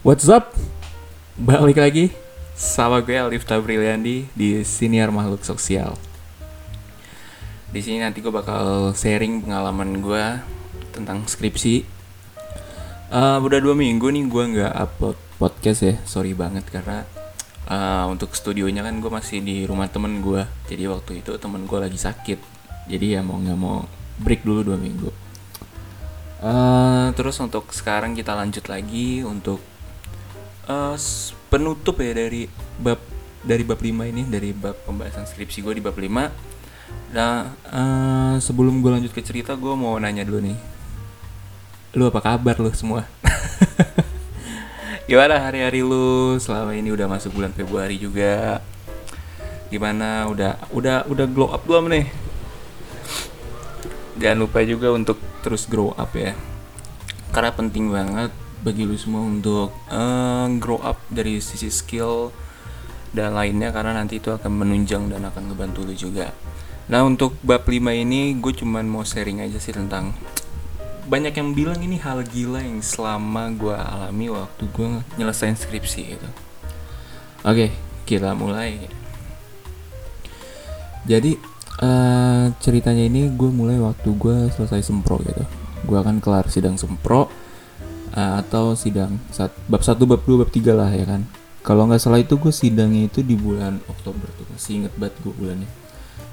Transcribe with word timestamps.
What's 0.00 0.32
up? 0.32 0.56
Balik 1.36 1.76
lagi 1.76 2.08
sama 2.56 3.04
gue 3.04 3.20
Alifta 3.20 3.60
Briliandi 3.60 4.32
di 4.32 4.64
Siniar 4.64 5.12
Makhluk 5.12 5.44
Sosial. 5.44 5.92
Di 7.68 7.84
sini 7.84 8.00
nanti 8.00 8.24
gue 8.24 8.32
bakal 8.32 8.96
sharing 8.96 9.44
pengalaman 9.44 10.00
gue 10.00 10.24
tentang 10.96 11.28
skripsi. 11.28 11.84
Uh, 13.12 13.44
udah 13.44 13.60
dua 13.60 13.76
minggu 13.76 14.08
nih 14.08 14.24
gue 14.24 14.44
nggak 14.56 14.72
upload 14.72 15.20
podcast 15.36 15.84
ya, 15.84 16.00
sorry 16.08 16.32
banget 16.32 16.64
karena 16.72 17.04
uh, 17.68 18.08
untuk 18.08 18.32
studionya 18.32 18.80
kan 18.80 19.04
gue 19.04 19.12
masih 19.12 19.44
di 19.44 19.68
rumah 19.68 19.92
temen 19.92 20.24
gue. 20.24 20.48
Jadi 20.64 20.88
waktu 20.88 21.20
itu 21.20 21.36
temen 21.36 21.68
gue 21.68 21.76
lagi 21.76 22.00
sakit, 22.00 22.40
jadi 22.88 23.06
ya 23.10 23.20
mau 23.20 23.36
nggak 23.36 23.58
mau 23.60 23.84
break 24.16 24.48
dulu 24.48 24.64
dua 24.72 24.80
minggu. 24.80 25.12
Uh, 26.40 27.12
terus 27.20 27.36
untuk 27.36 27.68
sekarang 27.68 28.16
kita 28.16 28.32
lanjut 28.32 28.64
lagi 28.64 29.20
untuk 29.28 29.60
uh, 30.70 30.94
penutup 31.50 31.98
ya 31.98 32.14
dari 32.14 32.46
bab 32.78 33.02
dari 33.42 33.66
bab 33.66 33.82
5 33.82 33.90
ini 34.06 34.22
dari 34.30 34.54
bab 34.54 34.78
pembahasan 34.86 35.26
skripsi 35.26 35.66
gue 35.66 35.74
di 35.74 35.82
bab 35.82 35.98
5 35.98 36.50
Nah, 37.10 37.58
uh, 37.66 38.34
sebelum 38.38 38.78
gue 38.78 38.90
lanjut 38.90 39.10
ke 39.10 39.18
cerita, 39.18 39.58
gue 39.58 39.74
mau 39.74 39.98
nanya 39.98 40.22
dulu 40.22 40.38
nih. 40.46 40.58
Lu 41.98 42.06
apa 42.06 42.22
kabar 42.22 42.54
lu 42.62 42.70
semua? 42.70 43.02
Gimana 45.10 45.42
hari-hari 45.42 45.82
lu 45.82 46.38
selama 46.38 46.70
ini 46.70 46.94
udah 46.94 47.10
masuk 47.10 47.34
bulan 47.34 47.50
Februari 47.50 47.98
juga? 47.98 48.62
Gimana 49.74 50.30
udah 50.30 50.70
udah 50.70 51.10
udah 51.10 51.26
glow 51.26 51.50
up 51.50 51.66
belum 51.66 51.90
nih? 51.90 52.06
Jangan 54.22 54.38
lupa 54.46 54.62
juga 54.62 54.94
untuk 54.94 55.18
terus 55.42 55.66
grow 55.66 55.90
up 55.98 56.14
ya. 56.14 56.38
Karena 57.34 57.50
penting 57.50 57.90
banget 57.90 58.30
bagi 58.60 58.84
lu 58.84 58.96
semua 58.96 59.24
untuk 59.24 59.72
uh, 59.88 60.46
grow 60.60 60.80
up 60.84 61.00
dari 61.08 61.40
sisi 61.40 61.72
skill 61.72 62.28
dan 63.10 63.34
lainnya 63.34 63.72
karena 63.72 63.96
nanti 63.96 64.20
itu 64.20 64.30
akan 64.30 64.52
menunjang 64.52 65.10
dan 65.10 65.24
akan 65.26 65.50
ngebantu 65.50 65.82
lu 65.82 65.94
juga. 65.96 66.30
Nah 66.90 67.06
untuk 67.06 67.38
bab 67.40 67.64
5 67.64 67.80
ini 67.94 68.36
gue 68.36 68.52
cuman 68.52 68.84
mau 68.86 69.02
sharing 69.02 69.40
aja 69.42 69.56
sih 69.56 69.72
tentang 69.72 70.12
banyak 71.10 71.34
yang 71.34 71.50
bilang 71.56 71.80
ini 71.82 71.98
hal 71.98 72.22
gila 72.22 72.62
yang 72.62 72.78
selama 72.84 73.50
gue 73.56 73.74
alami 73.74 74.30
waktu 74.30 74.62
gue 74.70 74.86
nyelesain 75.18 75.58
skripsi 75.58 76.00
gitu. 76.14 76.28
Oke, 77.42 77.74
kita 78.06 78.36
mulai. 78.36 78.86
Jadi 81.08 81.34
uh, 81.82 82.52
ceritanya 82.62 83.08
ini 83.08 83.26
gue 83.32 83.50
mulai 83.50 83.80
waktu 83.82 84.06
gue 84.14 84.54
selesai 84.54 84.86
sempro 84.86 85.18
gitu. 85.24 85.42
Gue 85.88 85.98
akan 85.98 86.22
kelar 86.22 86.46
sidang 86.46 86.78
sempro 86.78 87.26
atau 88.14 88.74
sidang 88.74 89.18
saat, 89.30 89.54
bab 89.70 89.82
1, 89.82 89.96
bab 90.02 90.22
2, 90.26 90.42
bab 90.42 90.50
3 90.50 90.74
lah 90.74 90.90
ya 90.90 91.06
kan. 91.06 91.22
Kalau 91.60 91.84
nggak 91.86 92.00
salah 92.00 92.18
itu 92.18 92.40
gue 92.40 92.50
sidangnya 92.50 93.06
itu 93.06 93.20
di 93.20 93.36
bulan 93.36 93.78
Oktober 93.86 94.26
tuh, 94.34 94.48
masih 94.48 94.82
inget 94.84 94.92
banget 94.96 95.14
gue 95.20 95.32
bulannya. 95.36 95.68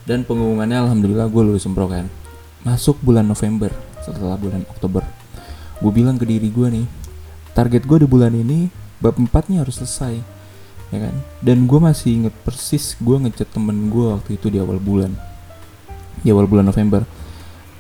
Dan 0.08 0.24
pengumumannya 0.24 0.88
alhamdulillah 0.88 1.28
gue 1.28 1.42
lulus 1.44 1.68
sempro 1.68 1.92
kan? 1.92 2.08
Masuk 2.64 2.96
bulan 3.04 3.28
November 3.28 3.76
setelah 4.00 4.40
bulan 4.40 4.64
Oktober. 4.72 5.04
Gue 5.84 5.92
bilang 5.92 6.16
ke 6.16 6.24
diri 6.24 6.48
gue 6.48 6.68
nih 6.72 6.88
target 7.52 7.84
gue 7.84 8.06
di 8.06 8.08
bulan 8.08 8.32
ini 8.32 8.72
bab 9.04 9.20
4 9.20 9.52
nya 9.52 9.68
harus 9.68 9.84
selesai 9.84 10.16
ya 10.96 11.00
kan? 11.04 11.16
Dan 11.44 11.68
gue 11.68 11.80
masih 11.84 12.24
inget 12.24 12.34
persis 12.48 12.96
gue 12.98 13.18
ngechat 13.20 13.52
temen 13.52 13.92
gue 13.92 14.16
waktu 14.16 14.40
itu 14.40 14.48
di 14.48 14.64
awal 14.64 14.80
bulan 14.80 15.12
di 16.24 16.32
awal 16.32 16.48
bulan 16.48 16.66
November. 16.66 17.04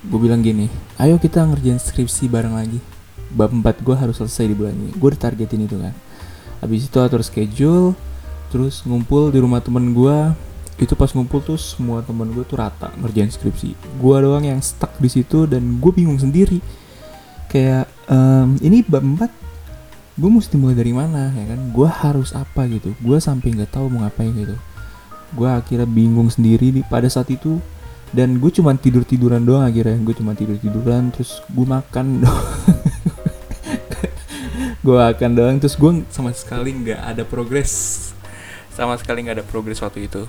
Gue 0.04 0.20
bilang 0.20 0.44
gini 0.44 0.68
ayo 1.00 1.16
kita 1.16 1.48
ngerjain 1.48 1.80
skripsi 1.80 2.28
bareng 2.28 2.60
lagi 2.60 2.84
bab 3.32 3.52
4 3.52 3.84
gue 3.84 3.96
harus 3.96 4.16
selesai 4.18 4.52
di 4.52 4.56
bulan 4.56 4.76
ini. 4.76 4.92
Gue 4.96 5.14
ditargetin 5.16 5.66
itu 5.68 5.78
kan. 5.80 5.94
Habis 6.64 6.90
itu 6.90 6.98
atur 6.98 7.22
schedule 7.22 7.94
terus 8.48 8.80
ngumpul 8.88 9.28
di 9.30 9.44
rumah 9.44 9.60
temen 9.60 9.92
gue 9.92 10.18
itu 10.78 10.94
pas 10.94 11.10
ngumpul 11.10 11.42
tuh 11.42 11.58
semua 11.58 12.06
teman 12.06 12.30
gue 12.30 12.46
tuh 12.46 12.62
rata 12.62 12.94
ngerjain 13.02 13.34
skripsi. 13.34 13.74
Gue 13.98 14.16
doang 14.22 14.46
yang 14.46 14.62
stuck 14.62 14.94
di 15.02 15.10
situ 15.10 15.50
dan 15.50 15.82
gue 15.82 15.92
bingung 15.92 16.22
sendiri. 16.22 16.62
Kayak 17.50 17.90
um, 18.06 18.56
ini 18.62 18.86
bab 18.86 19.02
4 19.02 19.48
gue 20.18 20.30
mesti 20.34 20.58
mulai 20.58 20.78
dari 20.78 20.94
mana 20.94 21.34
ya 21.34 21.46
kan? 21.54 21.60
Gue 21.74 21.90
harus 21.90 22.30
apa 22.34 22.70
gitu? 22.70 22.94
Gue 23.02 23.18
sampai 23.18 23.58
nggak 23.58 23.74
tahu 23.74 23.90
mau 23.90 24.06
ngapain 24.06 24.34
gitu. 24.34 24.58
Gue 25.34 25.50
akhirnya 25.50 25.90
bingung 25.90 26.30
sendiri 26.30 26.70
di 26.70 26.82
pada 26.86 27.10
saat 27.10 27.30
itu. 27.34 27.58
Dan 28.08 28.40
gue 28.40 28.48
cuma 28.54 28.72
tidur 28.78 29.04
tiduran 29.04 29.44
doang 29.44 29.66
akhirnya. 29.66 29.98
Gue 30.02 30.14
cuma 30.14 30.38
tidur 30.38 30.62
tiduran 30.62 31.10
terus 31.10 31.42
gue 31.50 31.66
makan 31.66 32.22
gue 34.88 34.96
makan 34.96 35.32
doang. 35.36 35.56
Terus 35.60 35.76
gue 35.76 35.92
sama 36.08 36.32
sekali 36.32 36.72
nggak 36.72 37.02
ada 37.04 37.24
progres. 37.28 37.72
Sama 38.72 38.96
sekali 38.96 39.28
nggak 39.28 39.44
ada 39.44 39.46
progres 39.46 39.84
waktu 39.84 40.08
itu. 40.08 40.24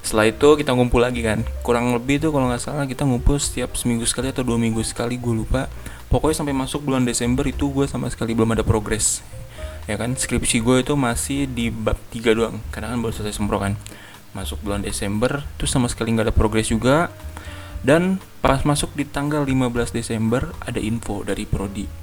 Setelah 0.00 0.32
itu 0.32 0.48
kita 0.56 0.72
ngumpul 0.72 1.04
lagi 1.04 1.20
kan. 1.20 1.44
Kurang 1.60 1.92
lebih 1.92 2.16
tuh 2.16 2.32
kalau 2.32 2.48
nggak 2.48 2.64
salah 2.64 2.88
kita 2.88 3.04
ngumpul 3.04 3.36
setiap 3.36 3.76
seminggu 3.76 4.08
sekali 4.08 4.32
atau 4.32 4.40
dua 4.40 4.56
minggu 4.56 4.80
sekali 4.80 5.20
gue 5.20 5.34
lupa. 5.36 5.68
Pokoknya 6.08 6.40
sampai 6.40 6.56
masuk 6.56 6.80
bulan 6.80 7.04
Desember 7.04 7.44
itu 7.44 7.68
gue 7.68 7.84
sama 7.84 8.08
sekali 8.08 8.32
belum 8.32 8.56
ada 8.56 8.64
progres. 8.64 9.20
Ya 9.84 10.00
kan? 10.00 10.16
Skripsi 10.16 10.64
gue 10.64 10.80
itu 10.80 10.96
masih 10.96 11.44
di 11.44 11.68
bab 11.68 12.00
3 12.16 12.32
doang. 12.32 12.56
Karena 12.72 12.96
kan 12.96 13.04
baru 13.04 13.12
selesai 13.12 13.36
sempro 13.36 13.60
kan. 13.60 13.76
Masuk 14.32 14.64
bulan 14.64 14.80
Desember 14.80 15.44
tuh 15.60 15.68
sama 15.68 15.92
sekali 15.92 16.16
nggak 16.16 16.32
ada 16.32 16.34
progres 16.34 16.72
juga. 16.72 17.12
Dan 17.84 18.16
pas 18.40 18.64
masuk 18.64 18.96
di 18.96 19.04
tanggal 19.04 19.44
15 19.44 19.92
Desember 19.92 20.56
ada 20.64 20.80
info 20.80 21.20
dari 21.20 21.44
prodi 21.44 21.99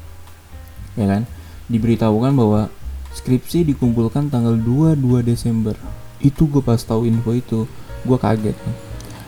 ya 0.98 1.08
kan? 1.08 1.24
Diberitahukan 1.70 2.34
bahwa 2.34 2.74
skripsi 3.14 3.64
dikumpulkan 3.64 4.30
tanggal 4.34 4.58
22 4.60 5.24
Desember. 5.26 5.78
Itu 6.18 6.50
gue 6.50 6.66
pas 6.66 6.82
tahu 6.82 7.06
info 7.06 7.32
itu 7.38 7.70
gue 8.04 8.18
kaget 8.18 8.58
kan. 8.58 8.74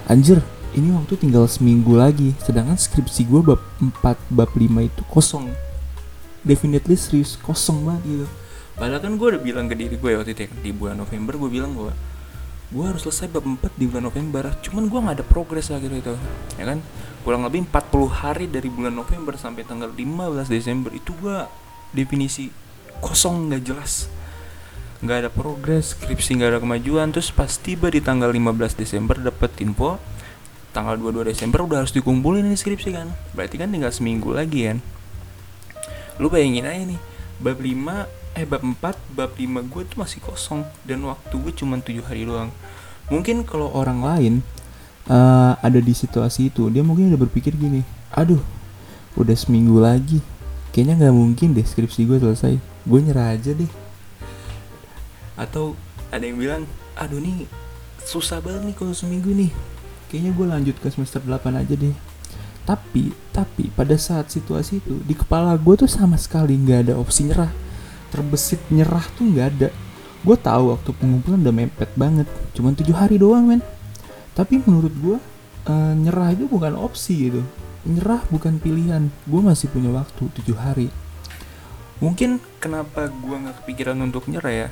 Anjir 0.09 0.41
ini 0.77 0.93
waktu 0.93 1.17
tinggal 1.17 1.49
seminggu 1.49 1.97
lagi 1.97 2.37
sedangkan 2.41 2.77
skripsi 2.77 3.25
gue 3.25 3.41
bab 3.41 3.61
4 3.81 4.33
bab 4.33 4.49
5 4.53 4.89
itu 4.89 5.01
kosong. 5.09 5.49
Definitely 6.45 6.97
serius 6.97 7.37
kosong 7.41 7.85
banget 7.85 8.03
gitu. 8.05 8.27
Padahal 8.79 9.01
kan 9.03 9.13
gue 9.19 9.27
udah 9.35 9.41
bilang 9.43 9.65
ke 9.67 9.75
diri 9.75 9.95
gue 9.99 10.11
waktu 10.15 10.31
itu 10.33 10.41
ya, 10.47 10.49
di 10.63 10.71
bulan 10.71 10.97
November 10.97 11.35
gue 11.35 11.49
bilang 11.51 11.73
gue 11.75 11.91
gue 12.69 12.85
harus 12.85 13.01
selesai 13.01 13.33
bab 13.33 13.45
4 13.45 13.81
di 13.81 13.85
bulan 13.89 14.05
November. 14.07 14.43
Cuman 14.61 14.85
gue 14.87 14.99
gak 15.01 15.15
ada 15.19 15.25
progres 15.25 15.73
lah 15.73 15.81
gitu 15.81 15.95
itu 15.97 16.13
ya 16.57 16.65
kan 16.69 16.79
kurang 17.21 17.43
lebih 17.43 17.67
40 17.67 18.07
hari 18.09 18.45
dari 18.47 18.71
bulan 18.71 18.95
November 18.95 19.35
sampai 19.35 19.67
tanggal 19.67 19.91
15 19.91 20.47
Desember 20.47 20.91
itu 20.95 21.11
gue 21.19 21.45
definisi 21.91 22.49
kosong 23.03 23.51
gak 23.51 23.63
jelas. 23.63 24.07
Nggak 24.99 25.17
ada 25.23 25.29
progres 25.31 25.95
skripsi 25.95 26.35
nggak 26.35 26.49
ada 26.51 26.59
kemajuan 26.59 27.15
terus 27.15 27.31
pas 27.31 27.47
tiba 27.55 27.87
di 27.87 28.03
tanggal 28.03 28.27
15 28.35 28.75
Desember 28.75 29.15
dapet 29.15 29.55
info 29.63 29.95
tanggal 30.75 30.99
22 30.99 31.31
Desember 31.31 31.63
udah 31.63 31.87
harus 31.87 31.95
dikumpulin 31.95 32.43
ini 32.43 32.59
skripsi 32.59 32.89
kan. 32.91 33.07
Berarti 33.31 33.55
kan 33.55 33.71
tinggal 33.71 33.95
seminggu 33.95 34.35
lagi 34.35 34.67
kan. 34.67 34.83
Lu 36.19 36.27
bayangin 36.27 36.67
aja 36.67 36.83
nih 36.83 36.99
bab 37.39 37.57
5 37.63 38.35
eh 38.35 38.45
bab 38.45 38.61
4 38.61 39.15
bab 39.15 39.31
5 39.39 39.71
gue 39.71 39.81
tuh 39.87 39.97
masih 40.03 40.19
kosong 40.19 40.67
dan 40.83 40.99
waktu 41.07 41.31
gue 41.31 41.53
cuma 41.55 41.79
7 41.79 42.03
hari 42.03 42.27
doang. 42.27 42.51
Mungkin 43.07 43.47
kalau 43.47 43.71
orang 43.71 44.03
lain 44.03 44.33
uh, 45.09 45.57
ada 45.59 45.79
di 45.81 45.91
situasi 45.91 46.53
itu 46.53 46.69
dia 46.69 46.85
mungkin 46.85 47.11
udah 47.11 47.19
berpikir 47.25 47.57
gini 47.57 47.83
aduh 48.13 48.39
udah 49.17 49.35
seminggu 49.35 49.81
lagi 49.81 50.21
kayaknya 50.71 51.05
nggak 51.05 51.15
mungkin 51.17 51.57
deh 51.57 51.65
skripsi 51.65 52.05
gue 52.05 52.17
selesai 52.21 52.55
gue 52.89 52.99
nyerah 53.03 53.35
aja 53.35 53.51
deh. 53.53 53.69
Atau 55.35 55.75
ada 56.09 56.23
yang 56.25 56.39
bilang 56.39 56.63
aduh 56.97 57.21
nih 57.21 57.45
susah 58.03 58.41
banget 58.41 58.71
nih 58.71 58.75
kalau 58.75 58.93
seminggu 58.95 59.29
nih 59.29 59.51
kayaknya 60.09 60.31
gue 60.33 60.45
lanjut 60.49 60.75
ke 60.81 60.87
semester 60.89 61.21
8 61.21 61.53
aja 61.59 61.75
deh. 61.75 61.95
Tapi 62.65 63.13
tapi 63.33 63.73
pada 63.73 63.97
saat 63.97 64.29
situasi 64.29 64.81
itu 64.81 65.01
di 65.05 65.13
kepala 65.17 65.57
gue 65.57 65.75
tuh 65.85 65.89
sama 65.89 66.17
sekali 66.17 66.57
nggak 66.57 66.89
ada 66.89 66.93
opsi 66.97 67.29
nyerah 67.29 67.51
terbesit 68.09 68.61
nyerah 68.73 69.05
tuh 69.17 69.25
nggak 69.29 69.47
ada. 69.57 69.69
Gue 70.19 70.35
tahu 70.35 70.75
waktu 70.75 70.89
pengumpulan 70.97 71.39
udah 71.45 71.55
mepet 71.55 71.91
banget 71.95 72.27
cuman 72.57 72.75
tujuh 72.75 72.95
hari 72.95 73.15
doang 73.15 73.47
men 73.47 73.61
tapi 74.39 74.63
menurut 74.63 74.95
gue 75.03 75.17
uh, 75.67 75.93
nyerah 75.99 76.31
itu 76.31 76.47
bukan 76.47 76.79
opsi 76.79 77.27
gitu. 77.27 77.43
Nyerah 77.83 78.23
bukan 78.31 78.55
pilihan. 78.55 79.11
Gue 79.27 79.43
masih 79.43 79.67
punya 79.67 79.91
waktu 79.91 80.31
tujuh 80.31 80.55
hari. 80.55 80.87
Mungkin 81.99 82.39
kenapa 82.63 83.11
gue 83.11 83.35
nggak 83.35 83.59
kepikiran 83.63 83.99
untuk 83.99 84.31
nyerah 84.31 84.67
ya? 84.67 84.69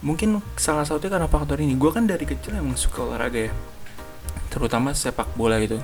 Mungkin 0.00 0.40
salah 0.56 0.88
satunya 0.88 1.12
karena 1.12 1.28
faktor 1.28 1.60
ini. 1.60 1.76
Gue 1.76 1.92
kan 1.92 2.08
dari 2.08 2.24
kecil 2.24 2.56
emang 2.56 2.80
suka 2.80 3.04
olahraga 3.04 3.52
ya. 3.52 3.52
Terutama 4.48 4.96
sepak 4.96 5.28
bola 5.36 5.60
gitu. 5.60 5.76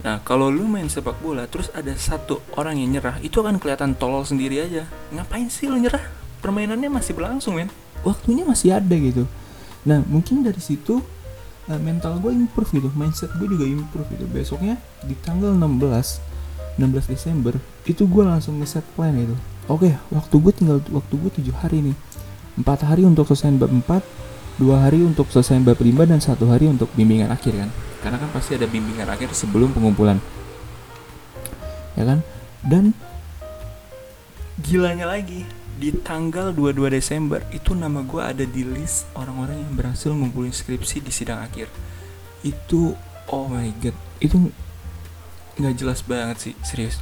Nah 0.00 0.24
kalau 0.24 0.48
lu 0.48 0.64
main 0.64 0.88
sepak 0.88 1.20
bola 1.20 1.44
terus 1.44 1.68
ada 1.76 1.92
satu 1.92 2.40
orang 2.56 2.80
yang 2.80 2.96
nyerah 2.96 3.20
itu 3.20 3.44
akan 3.44 3.60
kelihatan 3.60 3.92
tolol 3.92 4.24
sendiri 4.24 4.64
aja. 4.64 4.88
Ngapain 5.12 5.52
sih 5.52 5.68
lu 5.68 5.76
nyerah? 5.76 6.00
Permainannya 6.40 6.88
masih 6.88 7.12
berlangsung 7.12 7.60
men. 7.60 7.68
Waktunya 8.08 8.48
masih 8.48 8.72
ada 8.72 8.96
gitu. 8.96 9.28
Nah 9.84 10.00
mungkin 10.08 10.40
dari 10.40 10.64
situ 10.64 11.04
uh, 11.68 11.80
mental 11.80 12.18
gue 12.18 12.32
improve 12.32 12.70
gitu 12.74 12.88
mindset 12.96 13.30
gue 13.36 13.46
juga 13.46 13.66
improve 13.68 14.08
gitu. 14.16 14.24
Besoknya 14.30 14.80
di 15.04 15.14
tanggal 15.18 15.54
16 15.54 16.78
16 16.80 17.12
Desember 17.12 17.54
itu 17.84 18.08
gue 18.08 18.24
langsung 18.24 18.56
ngeset 18.56 18.86
plan 18.96 19.12
itu 19.12 19.36
oke 19.68 19.84
okay, 19.84 19.92
waktu 20.08 20.34
gue 20.40 20.52
tinggal 20.56 20.78
waktu 20.90 21.14
gue 21.14 21.30
tujuh 21.42 21.54
hari 21.54 21.92
nih. 21.92 21.96
Empat 22.52 22.84
hari 22.84 23.08
untuk 23.08 23.28
selesai 23.28 23.52
bab 23.56 23.72
empat 23.72 24.02
dua 24.60 24.84
hari 24.84 25.00
untuk 25.00 25.28
selesai 25.32 25.56
bab 25.64 25.80
lima 25.80 26.04
dan 26.04 26.20
satu 26.20 26.48
hari 26.52 26.68
untuk 26.68 26.92
bimbingan 26.92 27.32
akhir 27.32 27.56
kan? 27.56 27.70
Karena 28.04 28.16
kan 28.20 28.28
pasti 28.34 28.58
ada 28.58 28.68
bimbingan 28.68 29.08
akhir 29.08 29.32
sebelum 29.32 29.72
pengumpulan. 29.72 30.20
Ya 31.96 32.04
kan? 32.04 32.18
Dan 32.60 32.92
gilanya 34.60 35.08
lagi 35.08 35.48
di 35.80 35.88
tanggal 36.04 36.52
22 36.52 36.92
Desember 36.92 37.40
itu 37.48 37.72
nama 37.72 38.04
gue 38.04 38.20
ada 38.20 38.44
di 38.44 38.62
list 38.66 39.08
orang-orang 39.16 39.56
yang 39.56 39.72
berhasil 39.72 40.12
ngumpulin 40.12 40.52
skripsi 40.52 41.00
di 41.00 41.12
sidang 41.12 41.40
akhir. 41.40 41.72
Itu 42.44 42.92
oh 43.32 43.46
my 43.48 43.72
god 43.80 43.96
itu 44.20 44.52
nggak 45.56 45.74
jelas 45.80 46.04
banget 46.04 46.36
sih 46.50 46.54
serius. 46.60 47.00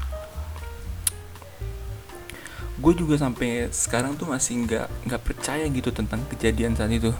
Gue 2.81 2.97
juga 2.97 3.19
sampai 3.19 3.69
sekarang 3.75 4.17
tuh 4.17 4.31
masih 4.31 4.65
nggak 4.65 4.87
nggak 5.11 5.23
percaya 5.27 5.67
gitu 5.69 5.91
tentang 5.91 6.23
kejadian 6.31 6.79
saat 6.79 6.95
itu. 6.95 7.11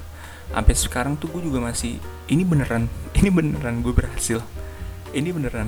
Sampai 0.51 0.75
sekarang 0.75 1.15
tuh 1.19 1.31
gue 1.35 1.43
juga 1.51 1.63
masih 1.63 1.99
ini 2.31 2.47
beneran 2.47 2.87
ini 3.19 3.29
beneran 3.29 3.83
gue 3.83 3.93
berhasil. 3.93 4.39
Ini 5.11 5.35
beneran. 5.35 5.67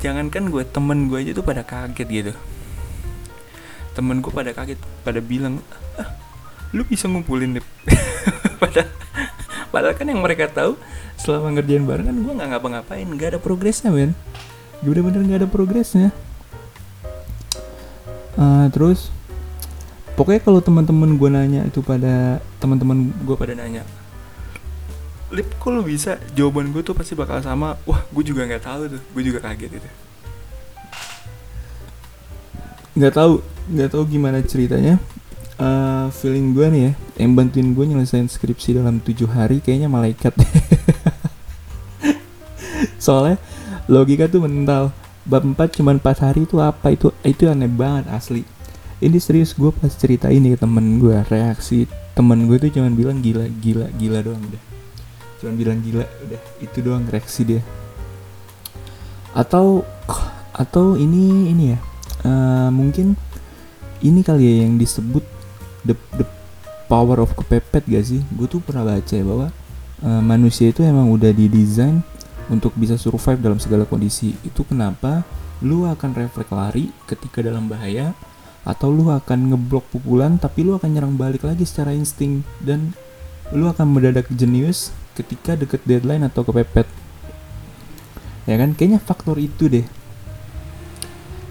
Jangankan 0.00 0.48
gue 0.48 0.64
temen 0.64 1.12
gue 1.12 1.20
aja 1.20 1.32
tuh 1.36 1.44
pada 1.44 1.64
kaget 1.64 2.08
gitu 2.08 2.34
temen 3.94 4.18
gue 4.18 4.32
pada 4.34 4.50
kaget 4.50 4.78
pada 5.06 5.22
bilang 5.22 5.62
ah, 5.96 6.10
lu 6.74 6.82
bisa 6.82 7.06
ngumpulin 7.06 7.58
nih 7.58 7.64
pada 8.62 8.90
padahal 9.70 9.94
kan 9.94 10.06
yang 10.10 10.22
mereka 10.22 10.50
tahu 10.50 10.74
selama 11.18 11.56
ngerjain 11.56 11.86
bareng 11.86 12.06
kan 12.10 12.16
gue 12.20 12.32
nggak 12.36 12.48
ngapa-ngapain 12.52 13.06
nggak 13.06 13.28
ada 13.34 13.40
progresnya 13.40 13.88
men. 13.94 14.12
Gue 14.84 14.92
bener-bener 14.92 15.24
nggak 15.24 15.40
ada 15.46 15.48
progresnya. 15.48 16.12
Uh, 18.34 18.66
terus 18.74 19.14
pokoknya 20.18 20.42
kalau 20.42 20.60
teman-teman 20.60 21.14
gue 21.14 21.30
nanya 21.30 21.62
itu 21.64 21.80
pada 21.80 22.42
teman-teman 22.58 23.14
gue 23.22 23.36
pada 23.38 23.54
nanya 23.54 23.86
lip 25.34 25.50
kok 25.58 25.70
lo 25.70 25.82
bisa? 25.82 26.18
Jawaban 26.34 26.70
gue 26.70 26.82
tuh 26.82 26.94
pasti 26.94 27.18
bakal 27.18 27.42
sama 27.42 27.78
wah 27.86 28.02
gue 28.06 28.24
juga 28.26 28.46
nggak 28.46 28.62
tahu 28.62 28.82
tuh 28.90 29.02
gue 29.02 29.22
juga 29.22 29.38
kaget 29.42 29.82
itu. 29.82 29.90
Nggak 32.94 33.14
tahu 33.16 33.53
nggak 33.70 33.88
tahu 33.92 34.04
gimana 34.08 34.40
ceritanya. 34.44 35.00
Uh, 35.54 36.10
feeling 36.10 36.50
gue 36.50 36.66
nih 36.66 36.82
ya 36.90 36.92
yang 37.22 37.38
bantuin 37.38 37.78
gue 37.78 37.84
nyelesain 37.86 38.26
skripsi 38.26 38.74
dalam 38.74 38.98
tujuh 38.98 39.30
hari 39.30 39.62
kayaknya 39.62 39.86
malaikat. 39.86 40.34
Soalnya 43.04 43.38
logika 43.86 44.26
tuh 44.26 44.44
mental. 44.44 44.90
Bab 45.24 45.40
4 45.40 45.80
cuma 45.80 45.96
4 45.96 46.04
hari 46.20 46.44
itu 46.44 46.60
apa? 46.60 46.92
Itu 46.92 47.16
itu 47.24 47.48
aneh 47.48 47.70
banget 47.70 48.12
asli. 48.12 48.44
Ini 49.00 49.16
serius 49.22 49.56
gue 49.56 49.72
pas 49.72 49.94
cerita 49.94 50.28
ini 50.28 50.52
ke 50.52 50.58
temen 50.60 51.00
gue 51.00 51.16
reaksi 51.28 51.88
temen 52.14 52.46
gue 52.46 52.62
tuh 52.62 52.70
cuma 52.70 52.86
bilang 52.94 53.18
gila 53.24 53.48
gila 53.58 53.88
gila 53.96 54.18
doang 54.20 54.42
udah. 54.42 54.62
Cuma 55.40 55.52
bilang 55.56 55.78
gila 55.80 56.04
udah. 56.04 56.40
Itu 56.60 56.78
doang 56.82 57.08
reaksi 57.08 57.46
dia. 57.46 57.62
Atau 59.32 59.86
atau 60.54 60.98
ini 60.98 61.50
ini 61.50 61.64
ya. 61.72 61.78
Uh, 62.24 62.68
mungkin 62.72 63.20
ini 64.04 64.20
kali 64.20 64.44
ya 64.44 64.54
yang 64.68 64.76
disebut 64.76 65.24
the 65.82 65.96
the 66.20 66.26
power 66.86 67.24
of 67.24 67.32
kepepet 67.32 67.88
gak 67.88 68.04
sih 68.04 68.20
gue 68.36 68.46
tuh 68.46 68.60
pernah 68.60 68.84
baca 68.84 69.14
ya 69.16 69.24
bahwa 69.24 69.48
uh, 70.04 70.22
manusia 70.22 70.68
itu 70.68 70.84
emang 70.84 71.08
udah 71.08 71.32
didesain 71.32 72.04
untuk 72.52 72.76
bisa 72.76 73.00
survive 73.00 73.40
dalam 73.40 73.56
segala 73.56 73.88
kondisi. 73.88 74.36
Itu 74.44 74.68
kenapa 74.68 75.24
lu 75.64 75.88
akan 75.88 76.12
refleks 76.12 76.52
lari 76.52 76.92
ketika 77.08 77.40
dalam 77.40 77.70
bahaya 77.70 78.12
atau 78.64 78.88
lu 78.92 79.12
akan 79.12 79.52
ngeblok 79.52 79.84
pukulan 79.92 80.40
tapi 80.40 80.64
lu 80.64 80.76
akan 80.76 80.88
nyerang 80.92 81.14
balik 81.16 81.44
lagi 81.44 81.68
secara 81.68 81.92
insting 81.92 82.44
dan 82.64 82.96
lu 83.52 83.68
akan 83.68 83.92
mendadak 83.92 84.28
jenius 84.32 84.92
ketika 85.12 85.56
deket 85.56 85.84
deadline 85.84 86.24
atau 86.24 86.44
kepepet. 86.44 86.88
Ya 88.44 88.60
kan 88.60 88.76
kayaknya 88.76 89.00
faktor 89.00 89.40
itu 89.40 89.72
deh 89.72 89.86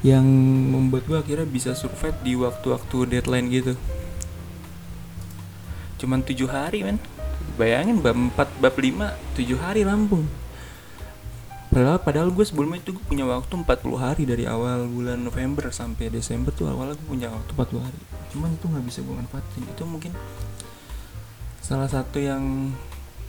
yang 0.04 0.28
membuat 0.70 1.08
gue 1.08 1.18
akhirnya 1.18 1.48
bisa 1.48 1.72
survive 1.74 2.20
di 2.22 2.36
waktu-waktu 2.36 2.98
deadline 3.08 3.48
gitu. 3.48 3.74
Cuman 5.98 6.22
tujuh 6.22 6.52
hari 6.52 6.84
men. 6.84 7.00
Bayangin 7.56 8.04
bab 8.04 8.18
4 8.18 8.62
bab 8.62 8.76
5 8.76 9.38
tujuh 9.38 9.58
hari 9.62 9.86
rampung 9.86 10.26
padahal 11.74 11.98
padahal 11.98 12.30
gue 12.30 12.46
sebelumnya 12.46 12.86
itu 12.86 12.94
gue 12.94 13.02
punya 13.10 13.26
waktu 13.26 13.50
40 13.50 13.98
hari 13.98 14.24
dari 14.30 14.46
awal 14.46 14.86
bulan 14.86 15.18
November 15.18 15.74
sampai 15.74 16.14
Desember 16.14 16.54
tuh 16.54 16.70
awalnya 16.70 16.94
gue 16.94 17.08
punya 17.10 17.34
waktu 17.34 17.50
40 17.50 17.82
hari. 17.82 18.00
Cuman 18.30 18.50
itu 18.54 18.66
nggak 18.70 18.86
bisa 18.86 19.00
gue 19.02 19.16
manfaatin. 19.18 19.64
Itu 19.66 19.84
mungkin 19.90 20.14
salah 21.66 21.90
satu 21.90 22.22
yang 22.22 22.70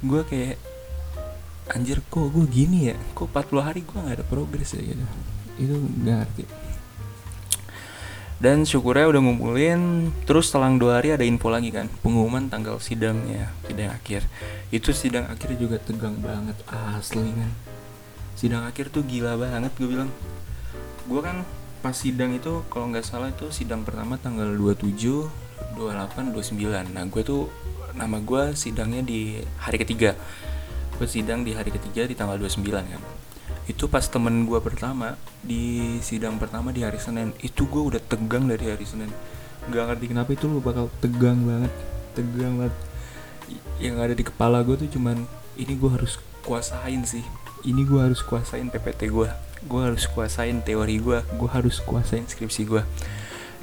gue 0.04 0.22
kayak 0.28 0.60
anjir 1.72 2.04
kok 2.04 2.28
gue 2.28 2.44
gini 2.44 2.92
ya? 2.92 2.96
Kok 3.16 3.32
40 3.32 3.64
hari 3.64 3.80
gue 3.80 3.96
nggak 3.96 4.16
ada 4.20 4.26
progres 4.28 4.76
ya? 4.76 4.92
gitu 4.92 5.04
itu 5.58 5.74
gak 6.02 6.26
ngerti. 6.26 6.44
Dan 8.34 8.66
syukurnya 8.66 9.08
udah 9.08 9.20
ngumpulin 9.24 10.10
terus 10.26 10.50
selang 10.50 10.76
dua 10.76 11.00
hari 11.00 11.14
ada 11.14 11.24
info 11.24 11.48
lagi 11.48 11.70
kan 11.70 11.86
pengumuman 12.02 12.50
tanggal 12.50 12.76
sidangnya 12.82 13.48
sidang 13.64 13.94
akhir. 13.94 14.26
Itu 14.68 14.90
sidang 14.90 15.30
akhir 15.30 15.56
juga 15.56 15.78
tegang 15.80 16.18
banget 16.18 16.58
asli 16.68 17.24
kan 17.24 17.50
sidang 18.34 18.66
akhir 18.66 18.90
tuh 18.90 19.06
gila 19.06 19.38
banget 19.38 19.72
gue 19.78 19.88
bilang. 19.88 20.10
Gue 21.08 21.20
kan 21.22 21.46
pas 21.80 21.94
sidang 21.94 22.34
itu 22.34 22.66
kalau 22.68 22.90
nggak 22.92 23.06
salah 23.06 23.30
itu 23.30 23.48
sidang 23.48 23.86
pertama 23.86 24.20
tanggal 24.20 24.50
27 24.52 24.92
28 25.78 26.32
29 26.32 26.96
nah 26.96 27.04
gue 27.04 27.22
tuh 27.22 27.48
nama 27.94 28.18
gue 28.18 28.52
sidangnya 28.58 29.00
di 29.00 29.40
hari 29.56 29.78
ketiga. 29.80 30.18
Gue 31.00 31.08
sidang 31.08 31.46
di 31.46 31.54
hari 31.54 31.72
ketiga 31.72 32.04
di 32.04 32.12
tanggal 32.12 32.36
29 32.36 32.60
kan 32.74 33.23
itu 33.64 33.88
pas 33.88 34.05
temen 34.05 34.44
gue 34.44 34.61
pertama 34.61 35.16
di 35.40 35.96
sidang 36.05 36.37
pertama 36.37 36.69
di 36.70 36.84
hari 36.84 37.00
Senin. 37.00 37.32
Itu 37.40 37.64
gue 37.69 37.81
udah 37.81 38.00
tegang 38.00 38.44
dari 38.44 38.69
hari 38.69 38.84
Senin. 38.84 39.08
Nggak 39.72 39.84
ngerti 39.96 40.06
kenapa 40.12 40.31
itu 40.37 40.44
lo 40.44 40.61
bakal 40.61 40.93
tegang 41.00 41.40
banget 41.44 41.72
tegang 42.14 42.61
banget. 42.61 42.76
Yang 43.82 43.96
ada 44.00 44.14
di 44.14 44.25
kepala 44.25 44.62
gue 44.62 44.76
tuh 44.78 44.88
cuman 45.00 45.26
ini 45.56 45.75
gue 45.75 45.90
harus 45.90 46.20
kuasain 46.44 47.02
sih. 47.08 47.25
Ini 47.64 47.82
gue 47.88 48.00
harus 48.00 48.20
kuasain 48.20 48.69
PPT 48.69 49.08
gue 49.08 49.28
gue 49.64 49.81
harus 49.81 50.05
kuasain 50.05 50.60
teori 50.60 51.00
gue 51.00 51.25
gue 51.25 51.49
harus 51.49 51.81
kuasain 51.81 52.28
skripsi 52.28 52.69
gue 52.69 52.82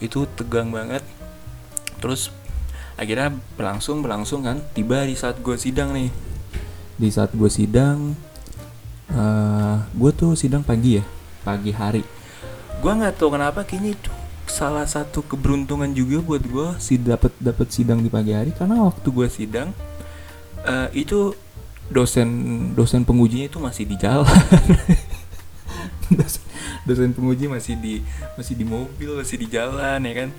itu 0.01 0.25
tegang 0.33 0.73
banget. 0.73 1.05
Terus 2.01 2.33
akhirnya 2.97 3.37
berlangsung 3.53 4.01
berlangsung 4.01 4.41
kan 4.41 4.65
tiba 4.73 5.05
di 5.05 5.13
saat 5.13 5.37
gue 5.45 5.53
sidang 5.61 5.93
nih. 5.93 6.09
Di 6.97 7.09
saat 7.13 7.29
gue 7.37 7.49
sidang 7.49 8.17
uh, 9.11 9.19
eh, 9.19 9.75
gue 9.95 10.11
tuh 10.15 10.31
sidang 10.33 10.63
pagi 10.63 10.99
ya 10.99 11.05
pagi 11.41 11.71
hari. 11.73 12.03
Gue 12.81 12.91
nggak 12.91 13.17
tahu 13.21 13.37
kenapa 13.37 13.65
kayaknya 13.67 13.97
itu 13.97 14.11
salah 14.49 14.83
satu 14.83 15.23
keberuntungan 15.23 15.87
juga 15.95 16.19
buat 16.19 16.43
gue 16.43 16.67
sih 16.81 16.99
dapat 16.99 17.31
dapat 17.37 17.67
sidang 17.71 18.01
di 18.01 18.09
pagi 18.09 18.33
hari. 18.33 18.51
Karena 18.55 18.81
waktu 18.83 19.07
gue 19.11 19.27
sidang 19.29 19.69
uh, 20.65 20.89
itu 20.95 21.35
dosen 21.91 22.29
dosen 22.73 23.03
pengujinya 23.03 23.51
itu 23.51 23.59
masih 23.59 23.83
di 23.85 23.95
jalan. 23.99 24.27
Dosen, 26.11 26.43
dosen 26.83 27.15
penguji 27.15 27.47
masih 27.47 27.79
di 27.79 28.03
masih 28.35 28.59
di 28.59 28.67
mobil 28.67 29.15
masih 29.15 29.39
di 29.39 29.47
jalan 29.47 30.03
ya 30.03 30.13
kan? 30.19 30.29